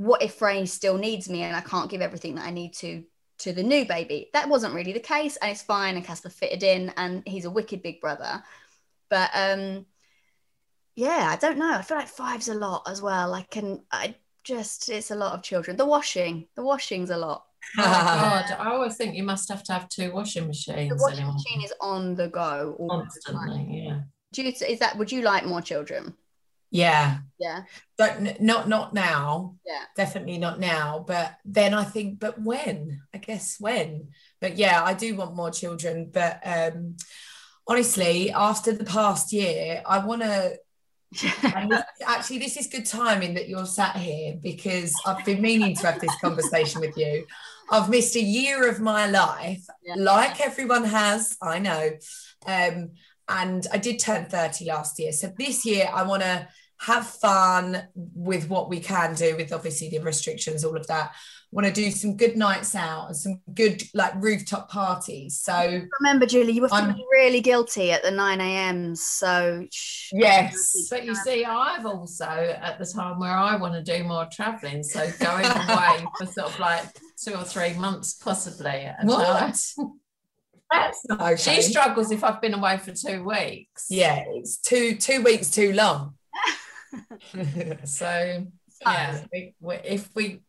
what 0.00 0.22
if 0.22 0.32
Frey 0.36 0.64
still 0.64 0.96
needs 0.96 1.28
me 1.28 1.42
and 1.42 1.54
I 1.54 1.60
can't 1.60 1.90
give 1.90 2.00
everything 2.00 2.36
that 2.36 2.46
I 2.46 2.50
need 2.50 2.72
to 2.76 3.04
to 3.40 3.52
the 3.52 3.62
new 3.62 3.84
baby? 3.84 4.30
That 4.32 4.48
wasn't 4.48 4.72
really 4.72 4.94
the 4.94 4.98
case, 5.00 5.36
and 5.36 5.50
it's 5.50 5.60
fine. 5.60 5.94
And 5.94 6.04
Casper 6.04 6.30
fitted 6.30 6.62
in, 6.62 6.90
and 6.96 7.22
he's 7.26 7.44
a 7.44 7.50
wicked 7.50 7.82
big 7.82 8.00
brother. 8.00 8.42
But 9.10 9.28
um, 9.34 9.84
yeah, 10.94 11.28
I 11.30 11.36
don't 11.36 11.58
know. 11.58 11.74
I 11.74 11.82
feel 11.82 11.98
like 11.98 12.08
five's 12.08 12.48
a 12.48 12.54
lot 12.54 12.88
as 12.88 13.02
well. 13.02 13.34
I 13.34 13.42
can, 13.42 13.82
I 13.92 14.14
just, 14.42 14.88
it's 14.88 15.10
a 15.10 15.16
lot 15.16 15.34
of 15.34 15.42
children. 15.42 15.76
The 15.76 15.84
washing, 15.84 16.48
the 16.56 16.62
washing's 16.62 17.10
a 17.10 17.18
lot. 17.18 17.44
Oh 17.78 17.82
God, 17.82 18.56
I 18.58 18.70
always 18.72 18.96
think 18.96 19.14
you 19.14 19.22
must 19.22 19.50
have 19.50 19.62
to 19.64 19.74
have 19.74 19.86
two 19.90 20.12
washing 20.14 20.46
machines. 20.46 20.88
The 20.88 21.02
washing 21.02 21.18
anymore. 21.18 21.34
machine 21.34 21.62
is 21.62 21.74
on 21.82 22.14
the 22.14 22.28
go 22.28 22.74
constantly. 22.88 23.84
Yeah. 23.84 24.00
Do 24.32 24.42
you, 24.42 24.52
is 24.66 24.78
that? 24.78 24.96
Would 24.96 25.12
you 25.12 25.20
like 25.20 25.44
more 25.44 25.60
children? 25.60 26.14
Yeah. 26.70 27.18
Yeah. 27.38 27.62
But 27.98 28.40
not 28.40 28.68
not 28.68 28.94
now. 28.94 29.56
Yeah. 29.66 29.84
Definitely 29.96 30.38
not 30.38 30.60
now. 30.60 31.04
But 31.06 31.36
then 31.44 31.74
I 31.74 31.84
think, 31.84 32.20
but 32.20 32.40
when? 32.40 33.02
I 33.14 33.18
guess 33.18 33.56
when. 33.58 34.08
But 34.40 34.56
yeah, 34.56 34.82
I 34.84 34.94
do 34.94 35.16
want 35.16 35.34
more 35.34 35.50
children. 35.50 36.10
But 36.12 36.40
um 36.44 36.96
honestly, 37.66 38.30
after 38.30 38.72
the 38.72 38.84
past 38.84 39.32
year, 39.32 39.82
I 39.86 40.04
want 40.04 40.22
to. 40.22 40.58
actually, 42.06 42.38
this 42.38 42.56
is 42.56 42.68
good 42.68 42.86
timing 42.86 43.34
that 43.34 43.48
you're 43.48 43.66
sat 43.66 43.96
here 43.96 44.36
because 44.40 44.92
I've 45.04 45.24
been 45.24 45.42
meaning 45.42 45.74
to 45.76 45.86
have 45.86 46.00
this 46.00 46.14
conversation 46.20 46.80
with 46.80 46.96
you. 46.96 47.26
I've 47.70 47.88
missed 47.88 48.16
a 48.16 48.20
year 48.20 48.68
of 48.68 48.80
my 48.80 49.06
life, 49.06 49.64
yeah. 49.82 49.94
like 49.96 50.40
everyone 50.40 50.84
has, 50.84 51.36
I 51.40 51.60
know. 51.60 51.90
Um, 52.46 52.90
and 53.30 53.66
I 53.72 53.78
did 53.78 53.98
turn 53.98 54.26
30 54.26 54.66
last 54.66 54.98
year. 54.98 55.12
So 55.12 55.32
this 55.38 55.64
year, 55.64 55.88
I 55.92 56.02
want 56.02 56.22
to 56.22 56.48
have 56.80 57.06
fun 57.06 57.88
with 57.94 58.48
what 58.48 58.68
we 58.68 58.80
can 58.80 59.14
do 59.14 59.36
with 59.36 59.52
obviously 59.52 59.90
the 59.90 59.98
restrictions, 59.98 60.64
all 60.64 60.76
of 60.76 60.86
that 60.88 61.12
want 61.52 61.66
to 61.66 61.72
do 61.72 61.90
some 61.90 62.16
good 62.16 62.36
nights 62.36 62.74
out 62.74 63.08
and 63.08 63.16
some 63.16 63.40
good 63.54 63.82
like 63.92 64.12
rooftop 64.16 64.70
parties. 64.70 65.40
So 65.40 65.82
remember, 66.00 66.26
Julie, 66.26 66.52
you 66.52 66.62
were 66.62 66.68
feeling 66.68 67.04
really 67.12 67.40
guilty 67.40 67.90
at 67.90 68.02
the 68.02 68.10
9 68.10 68.40
a.m. 68.40 68.94
So 68.94 69.66
yes, 70.12 70.88
but 70.90 71.04
you 71.04 71.14
see, 71.14 71.44
I've 71.44 71.86
also 71.86 72.24
at 72.24 72.78
the 72.78 72.86
time 72.86 73.18
where 73.18 73.36
I 73.36 73.56
want 73.56 73.74
to 73.74 73.82
do 73.82 74.04
more 74.04 74.28
traveling, 74.30 74.82
so 74.82 75.10
going 75.18 75.44
away 75.44 76.04
for 76.18 76.26
sort 76.26 76.48
of 76.48 76.58
like 76.60 76.84
two 77.22 77.34
or 77.34 77.44
three 77.44 77.72
months, 77.74 78.14
possibly 78.14 78.70
at 78.70 79.02
a 79.02 79.06
what? 79.06 79.60
time. 80.70 80.82
That's 80.82 81.06
not 81.08 81.20
okay. 81.20 81.56
She 81.56 81.62
struggles 81.62 82.10
if 82.10 82.24
I've 82.24 82.40
been 82.40 82.54
away 82.54 82.78
for 82.78 82.92
two 82.92 83.24
weeks. 83.24 83.86
Yeah, 83.88 84.24
it's 84.28 84.58
two 84.58 84.96
two 84.96 85.22
weeks 85.22 85.50
too 85.50 85.72
long. 85.72 86.14
so 87.84 88.46
yeah, 88.82 89.24
we, 89.32 89.54
if 89.84 90.08
we 90.14 90.40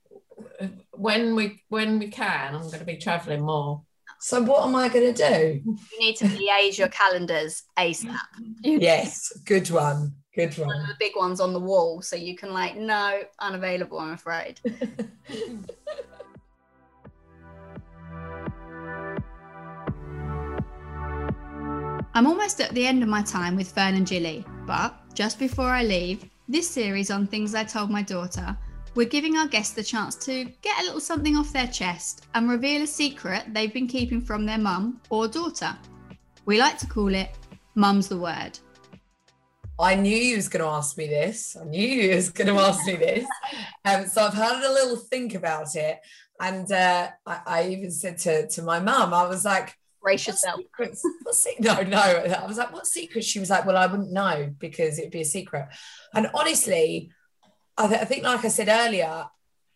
when 0.91 1.35
we 1.35 1.61
when 1.69 1.99
we 1.99 2.07
can, 2.07 2.55
I'm 2.55 2.61
going 2.61 2.79
to 2.79 2.85
be 2.85 2.97
traveling 2.97 3.41
more. 3.41 3.81
So 4.19 4.41
what 4.43 4.67
am 4.67 4.75
I 4.75 4.87
going 4.87 5.13
to 5.13 5.29
do? 5.29 5.61
You 5.65 5.99
need 5.99 6.15
to 6.17 6.25
liaise 6.25 6.77
your 6.77 6.89
calendars 6.89 7.63
ASAP. 7.77 8.15
yes, 8.61 9.33
good 9.45 9.69
one. 9.71 10.13
Good 10.35 10.57
one. 10.59 10.67
one 10.67 10.87
the 10.87 10.95
big 10.99 11.13
ones 11.15 11.41
on 11.41 11.53
the 11.53 11.59
wall, 11.59 12.01
so 12.01 12.15
you 12.15 12.37
can 12.37 12.53
like, 12.53 12.77
no, 12.77 13.21
unavailable. 13.39 13.99
I'm 13.99 14.13
afraid. 14.13 14.59
I'm 22.13 22.27
almost 22.27 22.59
at 22.59 22.71
the 22.71 22.85
end 22.85 23.03
of 23.03 23.09
my 23.09 23.21
time 23.21 23.55
with 23.55 23.71
Ferne 23.71 23.95
and 23.95 24.05
Jilly, 24.05 24.43
but 24.67 24.95
just 25.13 25.39
before 25.39 25.69
I 25.69 25.83
leave, 25.83 26.25
this 26.49 26.69
series 26.69 27.09
on 27.09 27.25
things 27.25 27.55
I 27.55 27.63
told 27.63 27.89
my 27.89 28.01
daughter 28.01 28.57
we're 28.93 29.07
giving 29.07 29.37
our 29.37 29.47
guests 29.47 29.73
the 29.73 29.83
chance 29.83 30.15
to 30.15 30.43
get 30.61 30.77
a 30.81 30.83
little 30.83 30.99
something 30.99 31.37
off 31.37 31.53
their 31.53 31.67
chest 31.67 32.25
and 32.35 32.49
reveal 32.49 32.81
a 32.81 32.87
secret 32.87 33.45
they've 33.53 33.73
been 33.73 33.87
keeping 33.87 34.19
from 34.19 34.45
their 34.45 34.57
mum 34.57 34.99
or 35.09 35.29
daughter. 35.29 35.77
We 36.45 36.59
like 36.59 36.77
to 36.79 36.87
call 36.87 37.15
it 37.15 37.29
Mum's 37.75 38.09
the 38.09 38.17
Word. 38.17 38.59
I 39.79 39.95
knew 39.95 40.15
you 40.15 40.35
was 40.35 40.49
going 40.49 40.63
to 40.65 40.69
ask 40.69 40.97
me 40.97 41.07
this. 41.07 41.55
I 41.55 41.63
knew 41.63 41.87
you 41.87 42.15
was 42.15 42.29
going 42.29 42.53
to 42.53 42.61
ask 42.61 42.85
me 42.85 42.97
this. 42.97 43.25
Um, 43.83 44.05
so 44.05 44.23
I've 44.23 44.35
had 44.35 44.63
a 44.63 44.71
little 44.71 44.95
think 44.95 45.33
about 45.33 45.75
it. 45.75 45.99
And 46.39 46.71
uh, 46.71 47.09
I, 47.25 47.39
I, 47.47 47.67
even 47.69 47.89
said 47.89 48.19
to, 48.19 48.47
to 48.47 48.61
my 48.61 48.79
mum, 48.79 49.11
I 49.11 49.25
was 49.25 49.43
like, 49.43 49.75
brace 50.01 50.27
yourself. 50.27 50.59
no, 51.59 51.81
no. 51.81 51.97
I 51.97 52.45
was 52.47 52.57
like, 52.57 52.73
what 52.73 52.87
secret? 52.87 53.23
She 53.23 53.39
was 53.39 53.49
like, 53.49 53.65
well, 53.65 53.77
I 53.77 53.87
wouldn't 53.87 54.11
know 54.11 54.53
because 54.59 54.99
it'd 54.99 55.11
be 55.11 55.21
a 55.21 55.25
secret. 55.25 55.67
And 56.13 56.29
honestly, 56.33 57.11
I, 57.77 57.87
th- 57.87 58.01
I 58.01 58.05
think, 58.05 58.23
like 58.23 58.43
I 58.43 58.49
said 58.49 58.67
earlier, 58.69 59.25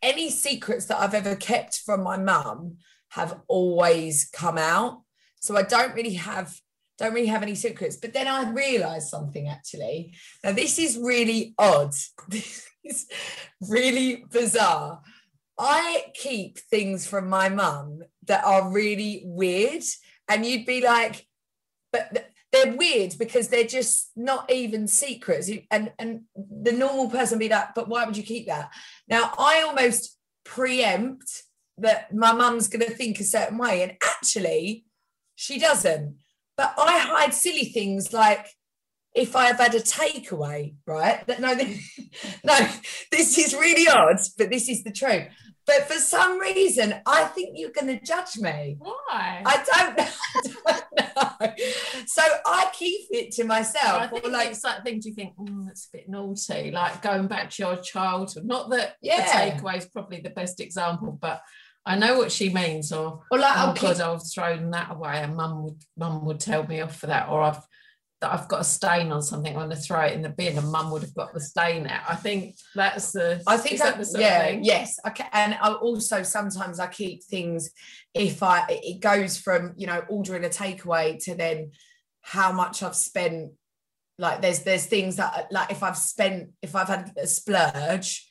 any 0.02 0.30
secrets 0.30 0.86
that 0.86 1.00
I've 1.00 1.14
ever 1.14 1.36
kept 1.36 1.80
from 1.80 2.04
my 2.04 2.18
mum 2.18 2.78
have 3.10 3.40
always 3.48 4.30
come 4.32 4.58
out. 4.58 5.02
So 5.40 5.56
I 5.56 5.64
don't 5.64 5.96
really 5.96 6.14
have 6.16 6.54
don't 6.98 7.14
really 7.14 7.28
have 7.28 7.44
any 7.44 7.56
secrets. 7.56 7.98
But 7.98 8.14
then 8.14 8.28
I 8.28 8.50
realized 8.52 9.10
something 9.10 9.50
actually. 9.50 10.14
Now 10.44 10.54
this 10.54 10.80
is 10.80 10.98
really 10.98 11.54
odd. 11.58 11.94
This 12.30 12.70
is 12.84 13.08
really 13.68 14.26
bizarre. 14.32 15.02
I 15.58 16.06
keep 16.14 16.60
things 16.60 17.08
from 17.08 17.30
my 17.30 17.50
mum 17.50 18.04
that 18.28 18.44
are 18.44 18.72
really 18.72 19.24
weird. 19.26 19.84
And 20.28 20.46
you'd 20.46 20.66
be 20.66 20.82
like, 20.82 21.28
but 21.92 22.30
they're 22.52 22.76
weird 22.76 23.16
because 23.18 23.50
they're 23.50 23.66
just 23.66 24.12
not 24.16 24.52
even 24.52 24.88
secrets. 24.88 25.50
And 25.72 25.92
and 26.00 26.22
the 26.36 26.72
normal 26.72 27.10
person 27.10 27.40
be 27.40 27.50
like, 27.50 27.76
but 27.76 27.88
why 27.88 28.06
would 28.06 28.18
you 28.18 28.24
keep 28.24 28.48
that? 28.48 28.72
Now 29.08 29.34
I 29.38 29.62
almost 29.62 30.18
preempt 30.44 31.44
that 31.78 32.14
my 32.14 32.32
mum's 32.32 32.68
going 32.68 32.86
to 32.86 32.94
think 32.94 33.20
a 33.20 33.24
certain 33.24 33.58
way, 33.58 33.84
and 33.84 33.98
actually, 34.02 34.86
she 35.36 35.60
doesn't. 35.60 36.16
But 36.58 36.74
I 36.78 37.00
hide 37.00 37.34
silly 37.34 37.66
things 37.66 38.14
like 38.14 38.48
if 39.14 39.36
I 39.36 39.46
have 39.46 39.60
had 39.60 39.76
a 39.76 39.80
takeaway, 39.80 40.76
right? 40.86 41.26
That 41.28 41.42
no, 41.42 41.54
no, 42.44 42.70
this 43.12 43.38
is 43.38 43.54
really 43.54 43.88
odd, 43.88 44.18
but 44.38 44.50
this 44.50 44.70
is 44.70 44.84
the 44.84 44.92
truth. 44.92 45.28
But 45.66 45.88
for 45.88 46.00
some 46.00 46.40
reason, 46.40 46.96
I 47.06 47.24
think 47.26 47.58
you're 47.58 47.72
going 47.72 47.88
to 47.88 48.04
judge 48.06 48.38
me. 48.38 48.76
Why? 48.78 49.42
I 49.46 49.64
don't 49.74 49.98
know. 49.98 50.54
I 50.68 50.82
don't 50.96 51.40
know. 51.40 51.66
So 52.06 52.22
I 52.46 52.70
keep 52.74 53.08
it 53.10 53.32
to 53.34 53.46
myself. 53.46 54.02
I 54.02 54.08
think 54.08 54.28
like, 54.28 54.50
it's 54.52 54.66
things 54.84 55.06
you 55.06 55.14
think, 55.14 55.36
mm, 55.38 55.66
that's 55.66 55.88
a 55.88 55.98
bit 55.98 56.10
naughty, 56.10 56.72
like 56.72 57.02
going 57.02 57.28
back 57.28 57.50
to 57.52 57.64
your 57.64 57.78
childhood. 57.78 58.46
Not 58.46 58.70
that 58.70 58.96
yeah. 59.02 59.26
the 59.26 59.62
takeaway 59.62 59.78
is 59.78 59.86
probably 59.86 60.22
the 60.22 60.30
best 60.30 60.60
example, 60.60 61.18
but 61.20 61.42
I 61.86 61.98
know 61.98 62.18
what 62.18 62.32
she 62.32 62.50
means. 62.50 62.92
Or, 62.92 63.24
well, 63.32 63.42
like, 63.42 63.56
oh, 63.58 63.74
God, 63.80 64.02
I've 64.02 64.32
thrown 64.32 64.72
that 64.72 64.92
away, 64.92 65.18
and 65.18 65.36
mum 65.36 65.64
would 65.64 65.84
mum 65.98 66.26
would 66.26 66.40
tell 66.40 66.66
me 66.66 66.82
off 66.82 66.98
for 66.98 67.08
that, 67.08 67.30
or 67.30 67.42
I've 67.42 67.62
that 68.26 68.34
I've 68.34 68.48
got 68.48 68.62
a 68.62 68.64
stain 68.64 69.12
on 69.12 69.22
something, 69.22 69.54
I'm 69.54 69.68
going 69.68 69.70
to 69.70 69.76
throw 69.76 70.02
it 70.02 70.14
in 70.14 70.24
the 70.24 70.30
bin, 70.30 70.58
and 70.58 70.72
Mum 70.72 70.90
would 70.90 71.04
have 71.04 71.14
got 71.14 71.32
the 71.32 71.40
stain 71.40 71.86
out. 71.86 72.02
I 72.10 72.16
think 72.16 72.56
that's 72.74 73.12
the. 73.12 73.42
I 73.46 73.58
think 73.58 73.78
that, 73.80 74.00
that 74.00 74.20
yeah, 74.20 74.50
yes. 74.50 75.00
Okay, 75.08 75.26
and 75.32 75.56
I 75.62 75.74
also 75.74 76.24
sometimes 76.24 76.80
I 76.80 76.88
keep 76.88 77.24
things 77.24 77.70
if 78.16 78.42
I 78.42 78.66
it 78.68 79.00
goes 79.00 79.38
from 79.38 79.74
you 79.78 79.86
know 79.86 80.04
ordering 80.10 80.44
a 80.44 80.50
takeaway 80.50 81.24
to 81.26 81.36
then 81.36 81.72
how 82.22 82.52
much 82.52 82.82
I've 82.82 82.96
spent. 82.96 83.52
Like 84.18 84.42
there's 84.42 84.64
there's 84.64 84.88
things 84.88 85.18
that 85.18 85.48
like 85.52 85.70
if 85.70 85.84
I've 85.84 85.98
spent 85.98 86.50
if 86.64 86.76
I've 86.76 86.88
had 86.88 87.12
a 87.18 87.28
splurge 87.28 88.28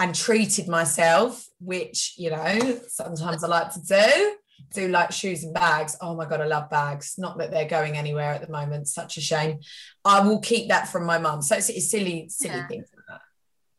and 0.00 0.14
treated 0.14 0.66
myself, 0.66 1.44
which 1.60 2.14
you 2.16 2.30
know 2.30 2.80
sometimes 2.88 3.44
I 3.44 3.48
like 3.48 3.72
to 3.74 3.82
do 3.82 4.37
do 4.72 4.88
like 4.88 5.12
shoes 5.12 5.44
and 5.44 5.54
bags. 5.54 5.96
Oh 6.00 6.14
my 6.14 6.26
God, 6.26 6.40
I 6.40 6.46
love 6.46 6.70
bags. 6.70 7.14
Not 7.18 7.38
that 7.38 7.50
they're 7.50 7.68
going 7.68 7.96
anywhere 7.96 8.32
at 8.32 8.40
the 8.40 8.52
moment. 8.52 8.88
Such 8.88 9.16
a 9.16 9.20
shame. 9.20 9.60
I 10.04 10.20
will 10.20 10.40
keep 10.40 10.68
that 10.68 10.88
from 10.88 11.04
my 11.04 11.18
mum. 11.18 11.42
So 11.42 11.56
it's, 11.56 11.68
it's 11.68 11.90
silly, 11.90 12.28
silly 12.28 12.56
yeah. 12.56 12.66
things 12.66 12.88
like 12.94 13.04
that. 13.08 13.20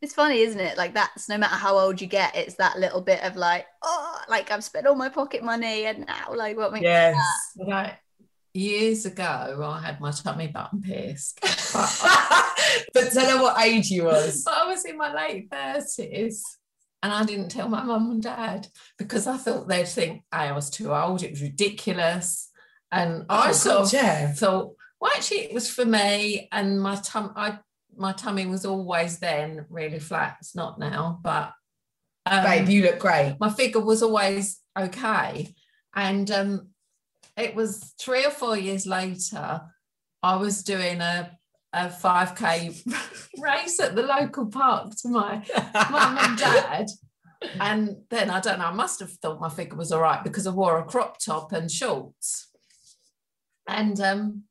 It's 0.02 0.14
funny, 0.14 0.40
isn't 0.40 0.60
it? 0.60 0.78
Like 0.78 0.94
that's 0.94 1.28
no 1.28 1.38
matter 1.38 1.56
how 1.56 1.78
old 1.78 2.00
you 2.00 2.08
get, 2.08 2.36
it's 2.36 2.56
that 2.56 2.80
little 2.80 3.02
bit 3.02 3.22
of 3.24 3.36
like, 3.36 3.66
oh, 3.84 4.22
like 4.30 4.52
I've 4.52 4.64
spent 4.64 4.88
all 4.88 4.96
my 4.96 5.10
pocket 5.10 5.44
money 5.44 5.86
and 5.86 6.06
now 6.06 6.34
like 6.34 6.58
what 6.58 6.72
makes 6.72 6.84
yes. 6.84 7.18
Like 7.58 8.00
years 8.54 9.06
ago, 9.06 9.62
I 9.64 9.82
had 9.82 10.00
my 10.00 10.12
tummy 10.12 10.48
button 10.48 10.82
pierced. 10.82 11.40
but, 11.74 12.86
but 12.94 13.12
tell 13.12 13.38
her 13.38 13.44
what 13.44 13.60
age 13.62 13.92
you 13.92 14.06
was. 14.06 14.44
But 14.44 14.58
I 14.58 14.68
was 14.68 14.86
in 14.86 14.98
my 14.98 15.14
late 15.14 15.50
thirties 15.52 16.44
and 17.02 17.14
I 17.14 17.24
didn't 17.24 17.50
tell 17.50 17.70
my 17.70 17.84
mum 17.84 18.12
and 18.12 18.24
dad 18.24 18.68
because 18.98 19.28
I 19.28 19.38
thought 19.38 19.68
they'd 19.68 19.88
think 19.88 20.24
I 20.32 20.52
was 20.52 20.70
too 20.70 20.94
old. 20.94 21.24
It 21.24 21.32
was 21.32 21.42
ridiculous, 21.42 22.50
and 22.92 23.26
I 23.30 23.50
oh, 23.50 23.54
sort 23.54 23.88
of 23.88 23.94
yeah. 23.94 24.34
thought, 24.34 24.74
well, 25.00 25.12
actually, 25.16 25.40
it 25.40 25.54
was 25.54 25.70
for 25.70 25.86
me, 25.86 26.50
and 26.52 26.82
my 26.82 26.96
tum, 26.96 27.34
I 27.36 27.60
my 27.96 28.14
tummy 28.14 28.46
was 28.46 28.66
always 28.66 29.20
then 29.20 29.66
really 29.70 30.00
flat. 30.00 30.38
It's 30.42 30.56
not 30.56 30.80
now, 30.80 31.20
but 31.24 31.54
um, 32.26 32.44
babe, 32.44 32.70
you 32.70 32.84
look 32.84 33.00
great. 33.00 33.38
My 33.40 33.50
figure 33.50 33.82
was 33.82 34.04
always 34.04 34.60
okay, 34.78 35.56
and 35.96 36.30
um, 36.32 36.68
it 37.38 37.56
was 37.56 37.94
three 38.00 38.26
or 38.26 38.32
four 38.32 38.58
years 38.58 38.86
later. 38.86 39.62
I 40.22 40.36
was 40.36 40.64
doing 40.64 41.00
a 41.00 41.39
a 41.74 41.88
5k 41.88 42.94
race 43.40 43.80
at 43.80 43.96
the 43.96 44.04
local 44.04 44.48
park 44.48 44.92
to 45.02 45.10
my 45.10 45.44
mum 45.92 46.18
and 46.20 46.38
dad. 46.38 46.88
And 47.60 47.98
then 48.10 48.30
i 48.30 48.40
don't 48.42 48.60
know 48.60 48.66
i 48.66 48.74
must 48.74 49.00
have 49.00 49.12
thought 49.12 49.40
my 49.40 49.50
figure 49.50 49.78
was 49.78 49.94
all 49.94 50.02
right 50.02 50.24
because 50.24 50.46
i 50.46 50.52
wore 50.52 50.80
a 50.80 50.84
crop 50.84 51.20
top 51.20 51.54
and 51.54 51.72
shorts. 51.72 52.48
And 53.68 54.00
um, 54.02 54.44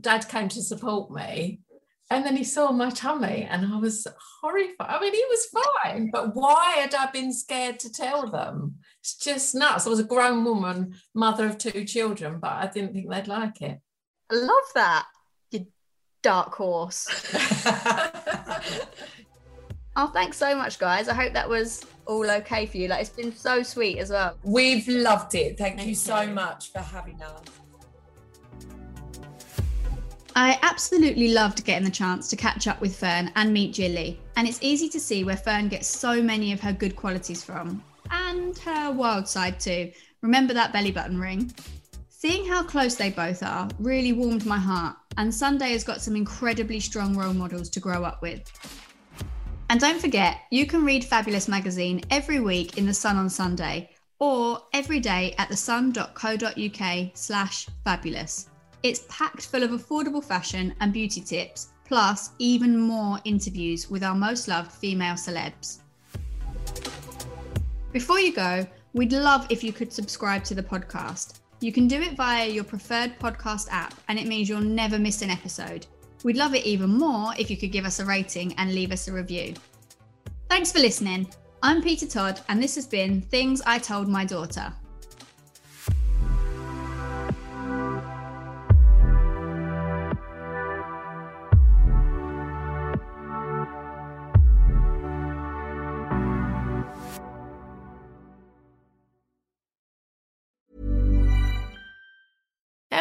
dad 0.00 0.28
came 0.28 0.48
to 0.48 0.62
support 0.62 1.10
me 1.10 1.60
and 2.10 2.24
then 2.24 2.34
he 2.34 2.44
saw 2.44 2.72
my 2.72 2.90
tummy 2.90 3.46
and 3.48 3.72
i 3.72 3.76
was 3.76 4.06
horrified. 4.40 4.74
I 4.88 5.00
mean 5.00 5.14
he 5.14 5.24
was 5.28 5.64
fine 5.82 6.10
but 6.10 6.34
why 6.34 6.76
had 6.78 6.94
i 6.94 7.10
been 7.10 7.32
scared 7.32 7.78
to 7.80 7.92
tell 7.92 8.26
them? 8.26 8.76
It's 9.00 9.16
just 9.16 9.54
nuts. 9.54 9.86
I 9.86 9.90
was 9.90 10.00
a 10.00 10.04
grown 10.04 10.44
woman 10.44 10.94
mother 11.14 11.46
of 11.46 11.58
two 11.58 11.84
children 11.84 12.40
but 12.40 12.52
i 12.52 12.66
didn't 12.66 12.94
think 12.94 13.10
they'd 13.10 13.28
like 13.28 13.60
it. 13.60 13.78
I 14.32 14.34
love 14.34 14.64
that 14.74 15.06
dark 16.22 16.54
horse. 16.54 17.06
oh, 19.96 20.08
thanks 20.12 20.36
so 20.36 20.56
much, 20.56 20.78
guys. 20.78 21.08
I 21.08 21.14
hope 21.14 21.32
that 21.32 21.48
was 21.48 21.84
all 22.06 22.30
okay 22.30 22.66
for 22.66 22.76
you. 22.76 22.88
Like, 22.88 23.00
it's 23.00 23.10
been 23.10 23.34
so 23.34 23.62
sweet 23.62 23.98
as 23.98 24.10
well. 24.10 24.36
We've 24.42 24.86
loved 24.88 25.34
it. 25.34 25.56
Thank, 25.58 25.76
Thank 25.76 25.88
you 25.88 25.94
so 25.94 26.26
much 26.26 26.72
for 26.72 26.80
having 26.80 27.22
us. 27.22 27.42
I 30.36 30.58
absolutely 30.62 31.32
loved 31.32 31.64
getting 31.64 31.84
the 31.84 31.90
chance 31.90 32.28
to 32.28 32.36
catch 32.36 32.68
up 32.68 32.80
with 32.80 32.94
Ferne 32.94 33.32
and 33.34 33.52
meet 33.52 33.74
Jilly, 33.74 34.20
and 34.36 34.46
it's 34.46 34.62
easy 34.62 34.88
to 34.90 35.00
see 35.00 35.24
where 35.24 35.36
Ferne 35.36 35.68
gets 35.68 35.88
so 35.88 36.22
many 36.22 36.52
of 36.52 36.60
her 36.60 36.72
good 36.72 36.94
qualities 36.94 37.42
from, 37.42 37.82
and 38.10 38.56
her 38.58 38.92
wild 38.92 39.26
side 39.26 39.58
too. 39.58 39.90
Remember 40.22 40.54
that 40.54 40.72
belly 40.72 40.92
button 40.92 41.18
ring? 41.18 41.52
Seeing 42.08 42.46
how 42.46 42.62
close 42.62 42.94
they 42.94 43.10
both 43.10 43.42
are 43.42 43.68
really 43.80 44.12
warmed 44.12 44.46
my 44.46 44.58
heart, 44.58 44.96
and 45.20 45.34
Sunday 45.34 45.72
has 45.72 45.84
got 45.84 46.00
some 46.00 46.16
incredibly 46.16 46.80
strong 46.80 47.14
role 47.14 47.34
models 47.34 47.68
to 47.68 47.78
grow 47.78 48.04
up 48.04 48.22
with. 48.22 48.50
And 49.68 49.78
don't 49.78 50.00
forget, 50.00 50.38
you 50.50 50.64
can 50.64 50.82
read 50.82 51.04
Fabulous 51.04 51.46
magazine 51.46 52.00
every 52.10 52.40
week 52.40 52.78
in 52.78 52.86
The 52.86 52.94
Sun 52.94 53.18
on 53.18 53.28
Sunday 53.28 53.90
or 54.18 54.62
every 54.72 54.98
day 54.98 55.34
at 55.36 55.50
thesun.co.uk 55.50 57.10
slash 57.12 57.68
fabulous. 57.84 58.48
It's 58.82 59.04
packed 59.10 59.44
full 59.44 59.62
of 59.62 59.72
affordable 59.72 60.24
fashion 60.24 60.74
and 60.80 60.90
beauty 60.90 61.20
tips, 61.20 61.68
plus 61.84 62.30
even 62.38 62.78
more 62.78 63.20
interviews 63.26 63.90
with 63.90 64.02
our 64.02 64.14
most 64.14 64.48
loved 64.48 64.72
female 64.72 65.16
celebs. 65.16 65.80
Before 67.92 68.18
you 68.18 68.32
go, 68.32 68.66
we'd 68.94 69.12
love 69.12 69.46
if 69.50 69.62
you 69.62 69.74
could 69.74 69.92
subscribe 69.92 70.44
to 70.44 70.54
the 70.54 70.62
podcast. 70.62 71.40
You 71.62 71.72
can 71.72 71.86
do 71.86 72.00
it 72.00 72.16
via 72.16 72.48
your 72.48 72.64
preferred 72.64 73.18
podcast 73.18 73.68
app, 73.70 73.92
and 74.08 74.18
it 74.18 74.26
means 74.26 74.48
you'll 74.48 74.62
never 74.62 74.98
miss 74.98 75.20
an 75.20 75.28
episode. 75.28 75.86
We'd 76.24 76.38
love 76.38 76.54
it 76.54 76.64
even 76.64 76.88
more 76.88 77.34
if 77.38 77.50
you 77.50 77.56
could 77.58 77.70
give 77.70 77.84
us 77.84 78.00
a 78.00 78.04
rating 78.06 78.54
and 78.54 78.74
leave 78.74 78.92
us 78.92 79.08
a 79.08 79.12
review. 79.12 79.52
Thanks 80.48 80.72
for 80.72 80.78
listening. 80.78 81.28
I'm 81.62 81.82
Peta 81.82 82.08
Todd, 82.08 82.40
and 82.48 82.62
this 82.62 82.76
has 82.76 82.86
been 82.86 83.20
Things 83.20 83.60
I 83.66 83.78
Told 83.78 84.08
My 84.08 84.24
Daughter. 84.24 84.72